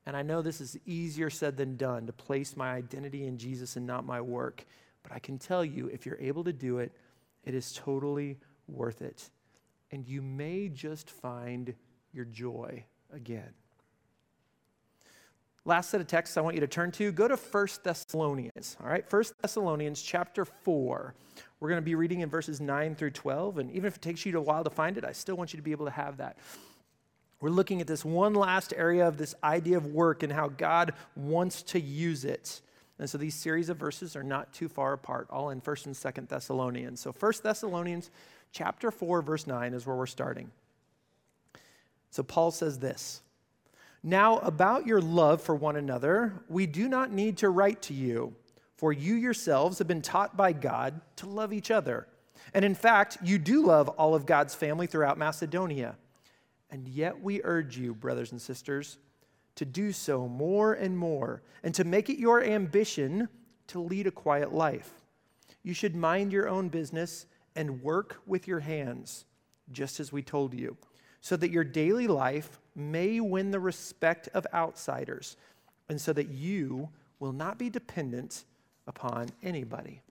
And 0.06 0.16
I 0.16 0.22
know 0.22 0.42
this 0.42 0.60
is 0.60 0.78
easier 0.86 1.30
said 1.30 1.56
than 1.56 1.76
done 1.76 2.06
to 2.06 2.12
place 2.12 2.56
my 2.56 2.72
identity 2.72 3.26
in 3.26 3.38
Jesus 3.38 3.76
and 3.76 3.86
not 3.86 4.04
my 4.04 4.20
work, 4.20 4.64
but 5.02 5.12
I 5.12 5.18
can 5.18 5.38
tell 5.38 5.64
you 5.64 5.86
if 5.86 6.04
you're 6.04 6.20
able 6.20 6.44
to 6.44 6.52
do 6.52 6.78
it, 6.78 6.92
it 7.44 7.54
is 7.54 7.72
totally 7.72 8.38
worth 8.66 9.02
it. 9.02 9.30
And 9.90 10.06
you 10.06 10.20
may 10.20 10.68
just 10.68 11.10
find 11.10 11.74
your 12.12 12.24
joy 12.24 12.84
again. 13.12 13.52
Last 15.66 15.90
set 15.90 16.00
of 16.00 16.06
texts 16.06 16.36
I 16.36 16.40
want 16.40 16.54
you 16.54 16.60
to 16.60 16.66
turn 16.66 16.90
to, 16.92 17.12
go 17.12 17.28
to 17.28 17.36
1 17.36 17.66
Thessalonians. 17.82 18.78
All 18.82 18.88
right, 18.88 19.04
1 19.10 19.24
Thessalonians 19.42 20.00
chapter 20.00 20.46
4. 20.46 21.14
We're 21.60 21.68
going 21.68 21.80
to 21.80 21.84
be 21.84 21.94
reading 21.94 22.20
in 22.20 22.30
verses 22.30 22.62
9 22.62 22.94
through 22.94 23.10
12. 23.10 23.58
And 23.58 23.70
even 23.70 23.84
if 23.84 23.96
it 23.96 24.02
takes 24.02 24.24
you 24.24 24.36
a 24.38 24.40
while 24.40 24.64
to 24.64 24.70
find 24.70 24.96
it, 24.96 25.04
I 25.04 25.12
still 25.12 25.36
want 25.36 25.52
you 25.52 25.58
to 25.58 25.62
be 25.62 25.72
able 25.72 25.84
to 25.84 25.90
have 25.90 26.16
that. 26.16 26.38
We're 27.42 27.50
looking 27.50 27.82
at 27.82 27.86
this 27.86 28.04
one 28.04 28.34
last 28.34 28.72
area 28.74 29.06
of 29.06 29.18
this 29.18 29.34
idea 29.44 29.76
of 29.76 29.86
work 29.86 30.22
and 30.22 30.32
how 30.32 30.48
God 30.48 30.94
wants 31.14 31.62
to 31.64 31.80
use 31.80 32.24
it. 32.24 32.62
And 32.98 33.08
so 33.08 33.18
these 33.18 33.34
series 33.34 33.68
of 33.68 33.76
verses 33.76 34.16
are 34.16 34.22
not 34.22 34.52
too 34.52 34.68
far 34.68 34.94
apart, 34.94 35.26
all 35.30 35.50
in 35.50 35.60
1st 35.60 35.86
and 35.86 35.94
2nd 35.94 36.28
Thessalonians. 36.28 37.00
So 37.00 37.12
1 37.12 37.32
Thessalonians 37.42 38.10
chapter 38.52 38.90
4 38.90 39.22
verse 39.22 39.46
9 39.46 39.74
is 39.74 39.86
where 39.86 39.96
we're 39.96 40.06
starting. 40.06 40.50
So 42.10 42.22
Paul 42.22 42.50
says 42.50 42.78
this: 42.78 43.22
now, 44.02 44.38
about 44.38 44.86
your 44.86 45.00
love 45.00 45.42
for 45.42 45.54
one 45.54 45.76
another, 45.76 46.42
we 46.48 46.66
do 46.66 46.88
not 46.88 47.12
need 47.12 47.36
to 47.38 47.50
write 47.50 47.82
to 47.82 47.94
you, 47.94 48.34
for 48.76 48.94
you 48.94 49.14
yourselves 49.14 49.78
have 49.78 49.88
been 49.88 50.00
taught 50.00 50.38
by 50.38 50.52
God 50.52 51.02
to 51.16 51.26
love 51.26 51.52
each 51.52 51.70
other. 51.70 52.08
And 52.54 52.64
in 52.64 52.74
fact, 52.74 53.18
you 53.22 53.38
do 53.38 53.62
love 53.62 53.90
all 53.90 54.14
of 54.14 54.24
God's 54.24 54.54
family 54.54 54.86
throughout 54.86 55.18
Macedonia. 55.18 55.96
And 56.70 56.88
yet 56.88 57.20
we 57.20 57.42
urge 57.44 57.76
you, 57.76 57.94
brothers 57.94 58.32
and 58.32 58.40
sisters, 58.40 58.96
to 59.56 59.66
do 59.66 59.92
so 59.92 60.26
more 60.26 60.72
and 60.72 60.96
more, 60.96 61.42
and 61.62 61.74
to 61.74 61.84
make 61.84 62.08
it 62.08 62.18
your 62.18 62.42
ambition 62.42 63.28
to 63.66 63.80
lead 63.80 64.06
a 64.06 64.10
quiet 64.10 64.54
life. 64.54 64.90
You 65.62 65.74
should 65.74 65.94
mind 65.94 66.32
your 66.32 66.48
own 66.48 66.70
business 66.70 67.26
and 67.54 67.82
work 67.82 68.22
with 68.26 68.48
your 68.48 68.60
hands, 68.60 69.26
just 69.70 70.00
as 70.00 70.10
we 70.10 70.22
told 70.22 70.54
you 70.54 70.78
so 71.20 71.36
that 71.36 71.50
your 71.50 71.64
daily 71.64 72.06
life 72.06 72.59
may 72.74 73.20
win 73.20 73.50
the 73.50 73.60
respect 73.60 74.28
of 74.34 74.46
outsiders, 74.54 75.36
and 75.88 76.00
so 76.00 76.12
that 76.12 76.28
you 76.28 76.88
will 77.18 77.32
not 77.32 77.58
be 77.58 77.68
dependent 77.70 78.44
upon 78.86 79.28
anybody. 79.42 80.02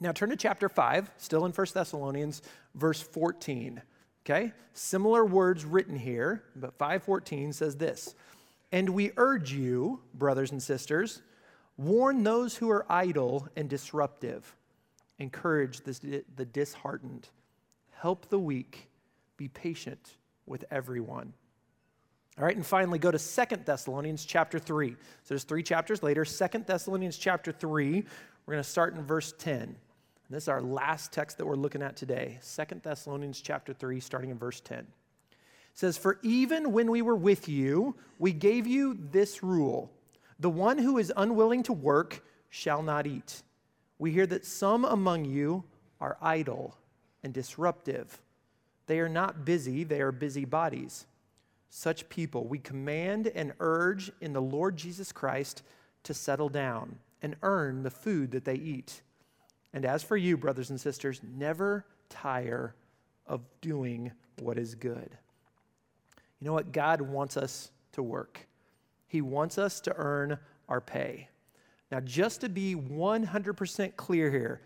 Now 0.00 0.12
turn 0.12 0.30
to 0.30 0.36
chapter 0.36 0.68
5, 0.68 1.10
still 1.16 1.46
in 1.46 1.52
1 1.52 1.66
Thessalonians, 1.72 2.42
verse 2.74 3.00
14. 3.00 3.80
Okay? 4.24 4.52
Similar 4.72 5.24
words 5.24 5.64
written 5.64 5.96
here, 5.96 6.42
but 6.56 6.76
514 6.76 7.52
says 7.52 7.76
this. 7.76 8.14
And 8.72 8.90
we 8.90 9.12
urge 9.16 9.52
you, 9.52 10.00
brothers 10.14 10.50
and 10.50 10.62
sisters, 10.62 11.22
warn 11.76 12.24
those 12.24 12.56
who 12.56 12.68
are 12.70 12.84
idle 12.90 13.48
and 13.56 13.70
disruptive, 13.70 14.56
encourage 15.18 15.80
the 15.82 16.44
disheartened, 16.52 17.28
help 17.92 18.28
the 18.28 18.38
weak 18.38 18.88
be 19.36 19.46
patient 19.48 20.16
with 20.44 20.64
everyone. 20.70 21.32
All 22.38 22.44
right, 22.44 22.56
and 22.56 22.66
finally, 22.66 22.98
go 22.98 23.10
to 23.10 23.18
Second 23.18 23.64
Thessalonians 23.64 24.24
chapter 24.24 24.58
3. 24.58 24.90
So 24.90 24.96
there's 25.28 25.44
three 25.44 25.62
chapters 25.62 26.02
later. 26.02 26.24
Second 26.24 26.66
Thessalonians 26.66 27.16
chapter 27.16 27.50
3, 27.50 28.04
we're 28.44 28.52
going 28.52 28.62
to 28.62 28.68
start 28.68 28.94
in 28.94 29.02
verse 29.02 29.32
10. 29.38 29.60
And 29.62 29.76
this 30.28 30.44
is 30.44 30.48
our 30.48 30.60
last 30.60 31.12
text 31.12 31.38
that 31.38 31.46
we're 31.46 31.56
looking 31.56 31.82
at 31.82 31.96
today. 31.96 32.36
Second 32.42 32.82
Thessalonians 32.82 33.40
chapter 33.40 33.72
3, 33.72 34.00
starting 34.00 34.30
in 34.30 34.38
verse 34.38 34.60
10. 34.60 34.80
It 34.80 34.86
says, 35.72 35.96
For 35.96 36.18
even 36.22 36.72
when 36.72 36.90
we 36.90 37.00
were 37.00 37.16
with 37.16 37.48
you, 37.48 37.96
we 38.18 38.32
gave 38.32 38.66
you 38.66 38.98
this 39.10 39.42
rule 39.42 39.90
the 40.38 40.50
one 40.50 40.76
who 40.76 40.98
is 40.98 41.10
unwilling 41.16 41.62
to 41.62 41.72
work 41.72 42.22
shall 42.50 42.82
not 42.82 43.06
eat. 43.06 43.42
We 43.98 44.12
hear 44.12 44.26
that 44.26 44.44
some 44.44 44.84
among 44.84 45.24
you 45.24 45.64
are 45.98 46.18
idle 46.20 46.76
and 47.22 47.32
disruptive 47.32 48.20
they 48.86 49.00
are 49.00 49.08
not 49.08 49.44
busy, 49.44 49.84
they 49.84 50.00
are 50.00 50.12
busybodies. 50.12 51.06
Such 51.68 52.08
people 52.08 52.46
we 52.46 52.58
command 52.58 53.26
and 53.28 53.52
urge 53.60 54.10
in 54.20 54.32
the 54.32 54.42
Lord 54.42 54.76
Jesus 54.76 55.12
Christ 55.12 55.62
to 56.04 56.14
settle 56.14 56.48
down 56.48 56.98
and 57.22 57.36
earn 57.42 57.82
the 57.82 57.90
food 57.90 58.30
that 58.30 58.44
they 58.44 58.54
eat. 58.54 59.02
And 59.72 59.84
as 59.84 60.02
for 60.02 60.16
you, 60.16 60.36
brothers 60.36 60.70
and 60.70 60.80
sisters, 60.80 61.20
never 61.36 61.84
tire 62.08 62.74
of 63.26 63.42
doing 63.60 64.12
what 64.40 64.58
is 64.58 64.74
good. 64.74 65.18
You 66.40 66.46
know 66.46 66.52
what? 66.52 66.72
God 66.72 67.00
wants 67.00 67.36
us 67.36 67.70
to 67.92 68.02
work, 68.02 68.46
He 69.06 69.20
wants 69.20 69.58
us 69.58 69.80
to 69.80 69.94
earn 69.96 70.38
our 70.68 70.80
pay. 70.80 71.28
Now, 71.90 72.00
just 72.00 72.40
to 72.40 72.48
be 72.48 72.74
100% 72.74 73.96
clear 73.96 74.30
here, 74.30 74.60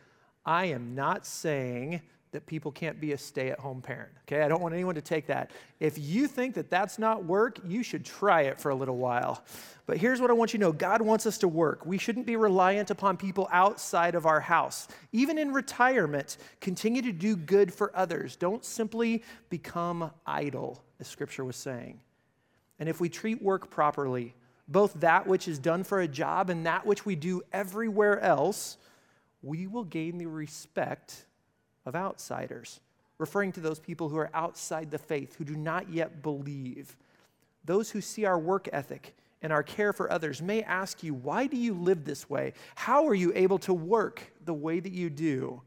I 0.44 0.66
am 0.66 0.94
not 0.94 1.26
saying 1.26 2.00
that 2.32 2.46
people 2.46 2.70
can't 2.70 3.00
be 3.00 3.12
a 3.12 3.18
stay 3.18 3.50
at 3.50 3.58
home 3.58 3.82
parent. 3.82 4.12
Okay, 4.22 4.42
I 4.42 4.48
don't 4.48 4.62
want 4.62 4.72
anyone 4.72 4.94
to 4.94 5.00
take 5.00 5.26
that. 5.26 5.50
If 5.80 5.98
you 5.98 6.28
think 6.28 6.54
that 6.54 6.70
that's 6.70 6.98
not 6.98 7.24
work, 7.24 7.58
you 7.66 7.82
should 7.82 8.04
try 8.04 8.42
it 8.42 8.60
for 8.60 8.70
a 8.70 8.74
little 8.74 8.96
while. 8.96 9.44
But 9.86 9.98
here's 9.98 10.20
what 10.20 10.30
I 10.30 10.34
want 10.34 10.52
you 10.52 10.58
to 10.58 10.66
know 10.66 10.72
God 10.72 11.02
wants 11.02 11.26
us 11.26 11.38
to 11.38 11.48
work. 11.48 11.84
We 11.84 11.98
shouldn't 11.98 12.26
be 12.26 12.36
reliant 12.36 12.90
upon 12.90 13.16
people 13.16 13.48
outside 13.50 14.14
of 14.14 14.26
our 14.26 14.40
house. 14.40 14.86
Even 15.10 15.38
in 15.38 15.52
retirement, 15.52 16.36
continue 16.60 17.02
to 17.02 17.12
do 17.12 17.34
good 17.34 17.74
for 17.74 17.90
others. 17.96 18.36
Don't 18.36 18.64
simply 18.64 19.24
become 19.48 20.12
idle 20.24 20.84
as 21.00 21.08
Scripture 21.08 21.44
was 21.44 21.56
saying. 21.56 22.00
And 22.78 22.88
if 22.88 23.00
we 23.00 23.08
treat 23.08 23.42
work 23.42 23.70
properly, 23.70 24.34
both 24.68 24.94
that 25.00 25.26
which 25.26 25.48
is 25.48 25.58
done 25.58 25.82
for 25.82 26.00
a 26.00 26.08
job 26.08 26.48
and 26.48 26.64
that 26.64 26.86
which 26.86 27.04
we 27.04 27.16
do 27.16 27.42
everywhere 27.52 28.20
else, 28.20 28.76
we 29.42 29.66
will 29.66 29.84
gain 29.84 30.18
the 30.18 30.26
respect 30.26 31.26
of 31.86 31.94
outsiders, 31.94 32.80
referring 33.18 33.52
to 33.52 33.60
those 33.60 33.78
people 33.78 34.08
who 34.08 34.18
are 34.18 34.30
outside 34.34 34.90
the 34.90 34.98
faith, 34.98 35.36
who 35.36 35.44
do 35.44 35.56
not 35.56 35.90
yet 35.90 36.22
believe. 36.22 36.96
Those 37.64 37.90
who 37.90 38.00
see 38.00 38.24
our 38.24 38.38
work 38.38 38.68
ethic 38.72 39.14
and 39.42 39.52
our 39.52 39.62
care 39.62 39.92
for 39.92 40.10
others 40.12 40.42
may 40.42 40.62
ask 40.62 41.02
you, 41.02 41.14
Why 41.14 41.46
do 41.46 41.56
you 41.56 41.74
live 41.74 42.04
this 42.04 42.28
way? 42.28 42.52
How 42.74 43.06
are 43.06 43.14
you 43.14 43.32
able 43.34 43.58
to 43.60 43.74
work 43.74 44.22
the 44.44 44.54
way 44.54 44.80
that 44.80 44.92
you 44.92 45.10
do? 45.10 45.62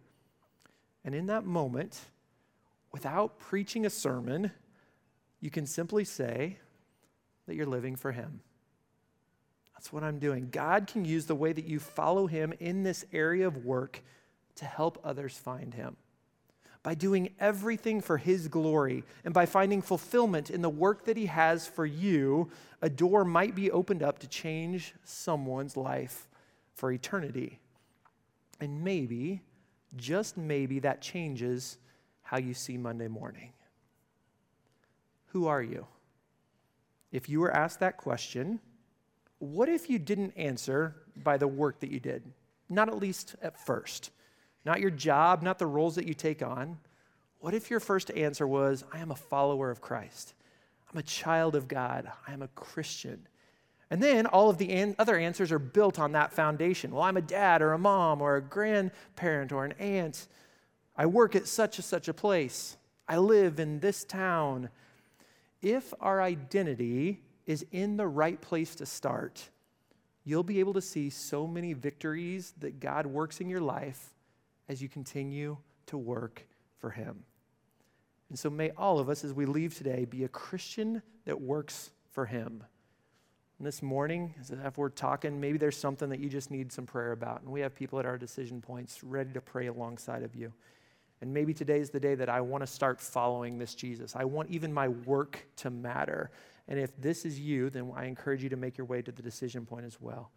And 1.06 1.14
in 1.14 1.28
that 1.28 1.46
moment, 1.46 2.00
without 2.92 3.40
preaching 3.40 3.86
a 3.86 3.90
sermon, 3.90 4.52
you 5.42 5.50
can 5.50 5.66
simply 5.66 6.06
say 6.06 6.58
that 7.48 7.56
you're 7.56 7.66
living 7.66 7.96
for 7.96 8.12
Him. 8.12 8.42
That's 9.74 9.92
what 9.92 10.04
I'm 10.04 10.20
doing. 10.20 10.48
God 10.50 10.88
can 10.88 11.04
use 11.04 11.26
the 11.26 11.36
way 11.36 11.52
that 11.52 11.66
you 11.66 11.80
follow 11.80 12.28
Him 12.28 12.54
in 12.60 12.84
this 12.84 13.06
area 13.12 13.48
of 13.48 13.66
work 13.66 14.02
to 14.56 14.66
help 14.66 15.00
others 15.04 15.38
find 15.38 15.74
Him. 15.74 15.98
By 16.84 16.96
doing 16.96 17.34
everything 17.40 18.02
for 18.02 18.18
His 18.18 18.50
glory 18.50 19.04
and 19.24 19.34
by 19.34 19.46
finding 19.46 19.82
fulfillment 19.82 20.50
in 20.50 20.62
the 20.62 20.70
work 20.70 21.06
that 21.06 21.18
He 21.18 21.28
has 21.28 21.66
for 21.66 21.86
you, 21.86 22.52
a 22.82 22.90
door 22.90 23.24
might 23.24 23.56
be 23.56 23.72
opened 23.72 24.04
up 24.04 24.20
to 24.20 24.28
change 24.28 24.94
someone's 25.06 25.78
life 25.78 26.28
for 26.76 26.92
eternity. 26.92 27.60
And 28.60 28.84
maybe, 28.84 29.42
just 29.96 30.38
maybe, 30.38 30.80
that 30.80 31.02
changes 31.02 31.78
how 32.22 32.38
you 32.38 32.54
see 32.54 32.78
Monday 32.78 33.08
morning. 33.08 33.54
Who 35.28 35.48
are 35.48 35.64
you? 35.64 35.88
If 37.12 37.30
you 37.30 37.40
were 37.40 37.56
asked 37.56 37.80
that 37.80 37.98
question, 37.98 38.60
what 39.40 39.70
if 39.70 39.90
you 39.90 40.00
didn't 40.00 40.34
answer 40.38 40.96
by 41.16 41.38
the 41.38 41.48
work 41.48 41.80
that 41.82 41.92
you 41.92 42.00
did? 42.00 42.24
Not 42.70 42.90
at 42.90 42.98
least 42.98 43.36
at 43.42 43.58
first. 43.58 44.10
Not 44.66 44.80
your 44.80 44.92
job, 44.92 45.42
not 45.42 45.60
the 45.60 45.66
roles 45.66 45.96
that 45.96 46.08
you 46.08 46.14
take 46.14 46.42
on. 46.42 46.78
What 47.40 47.54
if 47.54 47.70
your 47.70 47.80
first 47.80 48.10
answer 48.12 48.48
was, 48.48 48.86
I 48.94 49.00
am 49.00 49.12
a 49.12 49.16
follower 49.16 49.70
of 49.70 49.82
Christ? 49.82 50.34
I'm 50.92 51.00
a 51.00 51.04
child 51.04 51.56
of 51.56 51.68
God. 51.68 52.10
I 52.28 52.34
am 52.34 52.42
a 52.42 52.48
Christian. 52.50 53.28
And 53.90 54.02
then 54.02 54.26
all 54.26 54.50
of 54.50 54.58
the 54.58 54.72
an- 54.72 54.96
other 54.98 55.18
answers 55.18 55.52
are 55.52 55.60
built 55.60 56.00
on 56.00 56.14
that 56.14 56.32
foundation. 56.32 56.92
Well, 56.92 57.04
I'm 57.04 57.18
a 57.18 57.22
dad 57.22 57.62
or 57.62 57.74
a 57.74 57.78
mom 57.78 58.22
or 58.22 58.38
a 58.38 58.42
grandparent 58.42 59.52
or 59.52 59.66
an 59.66 59.74
aunt. 59.74 60.28
I 60.96 61.06
work 61.06 61.36
at 61.36 61.48
such 61.48 61.78
and 61.78 61.86
such 61.86 62.08
a 62.08 62.14
place. 62.14 62.78
I 63.08 63.18
live 63.18 63.60
in 63.60 63.80
this 63.80 64.04
town. 64.04 64.70
If 65.62 65.94
our 66.00 66.22
identity 66.22 67.22
is 67.46 67.66
in 67.72 67.98
the 67.98 68.08
right 68.08 68.40
place 68.40 68.76
to 68.76 68.86
start, 68.86 69.50
you'll 70.24 70.44
be 70.44 70.60
able 70.60 70.74
to 70.74 70.82
see 70.82 71.10
so 71.10 71.46
many 71.46 71.74
victories 71.74 72.54
that 72.60 72.80
God 72.80 73.06
works 73.06 73.42
in 73.42 73.50
your 73.50 73.62
life 73.62 74.13
as 74.70 74.82
you 74.82 74.90
continue 74.90 75.58
to 75.88 75.98
work 75.98 76.48
for 76.80 76.90
Him. 76.90 77.24
And 78.30 78.40
so 78.40 78.50
may 78.50 78.72
all 78.72 79.00
of 79.00 79.10
us, 79.10 79.24
as 79.24 79.34
we 79.34 79.46
leave 79.46 79.78
today, 79.78 80.06
be 80.06 80.24
a 80.24 80.30
Christian 80.30 81.02
that 81.26 81.40
works 81.40 81.92
for 82.12 82.26
Him. 82.26 82.64
And 83.60 83.68
this 83.68 83.82
morning, 83.82 84.34
as 84.40 84.52
we're 84.76 84.90
talking, 84.90 85.40
maybe 85.40 85.58
there's 85.58 85.78
something 85.78 86.10
that 86.10 86.20
you 86.20 86.30
just 86.30 86.52
need 86.52 86.72
some 86.72 86.86
prayer 86.86 87.12
about. 87.12 87.42
And 87.42 87.52
we 87.52 87.62
have 87.62 87.76
people 87.76 88.00
at 88.00 88.06
our 88.06 88.18
decision 88.18 88.62
points 88.62 89.04
ready 89.04 89.32
to 89.34 89.42
pray 89.42 89.68
alongside 89.68 90.24
of 90.24 90.36
you. 90.36 90.52
And 91.22 91.34
maybe 91.34 91.54
today 91.54 91.80
is 91.80 91.90
the 91.90 92.00
day 92.00 92.16
that 92.16 92.28
I 92.28 92.42
want 92.42 92.64
to 92.64 92.68
start 92.68 93.00
following 93.00 93.58
this 93.58 93.76
Jesus. 93.76 94.16
I 94.16 94.26
want 94.26 94.50
even 94.50 94.74
my 94.74 94.90
work 94.90 95.46
to 95.58 95.70
matter. 95.70 96.32
And 96.68 96.78
if 96.80 97.00
this 97.00 97.24
is 97.24 97.40
you, 97.40 97.70
then 97.70 97.94
I 97.96 98.06
encourage 98.06 98.44
you 98.44 98.50
to 98.50 98.58
make 98.58 98.78
your 98.78 98.86
way 98.86 99.02
to 99.02 99.12
the 99.12 99.22
decision 99.22 99.66
point 99.66 99.86
as 99.86 100.02
well. 100.02 100.32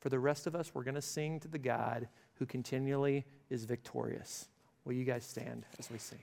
For 0.00 0.08
the 0.08 0.18
rest 0.18 0.46
of 0.46 0.56
us, 0.56 0.74
we're 0.74 0.82
going 0.82 0.96
to 0.96 1.02
sing 1.02 1.38
to 1.40 1.48
the 1.48 1.58
God 1.58 2.08
who 2.38 2.46
continually 2.46 3.24
is 3.50 3.64
victorious. 3.64 4.48
Will 4.84 4.94
you 4.94 5.04
guys 5.04 5.24
stand 5.24 5.64
as 5.78 5.90
we 5.90 5.98
sing? 5.98 6.18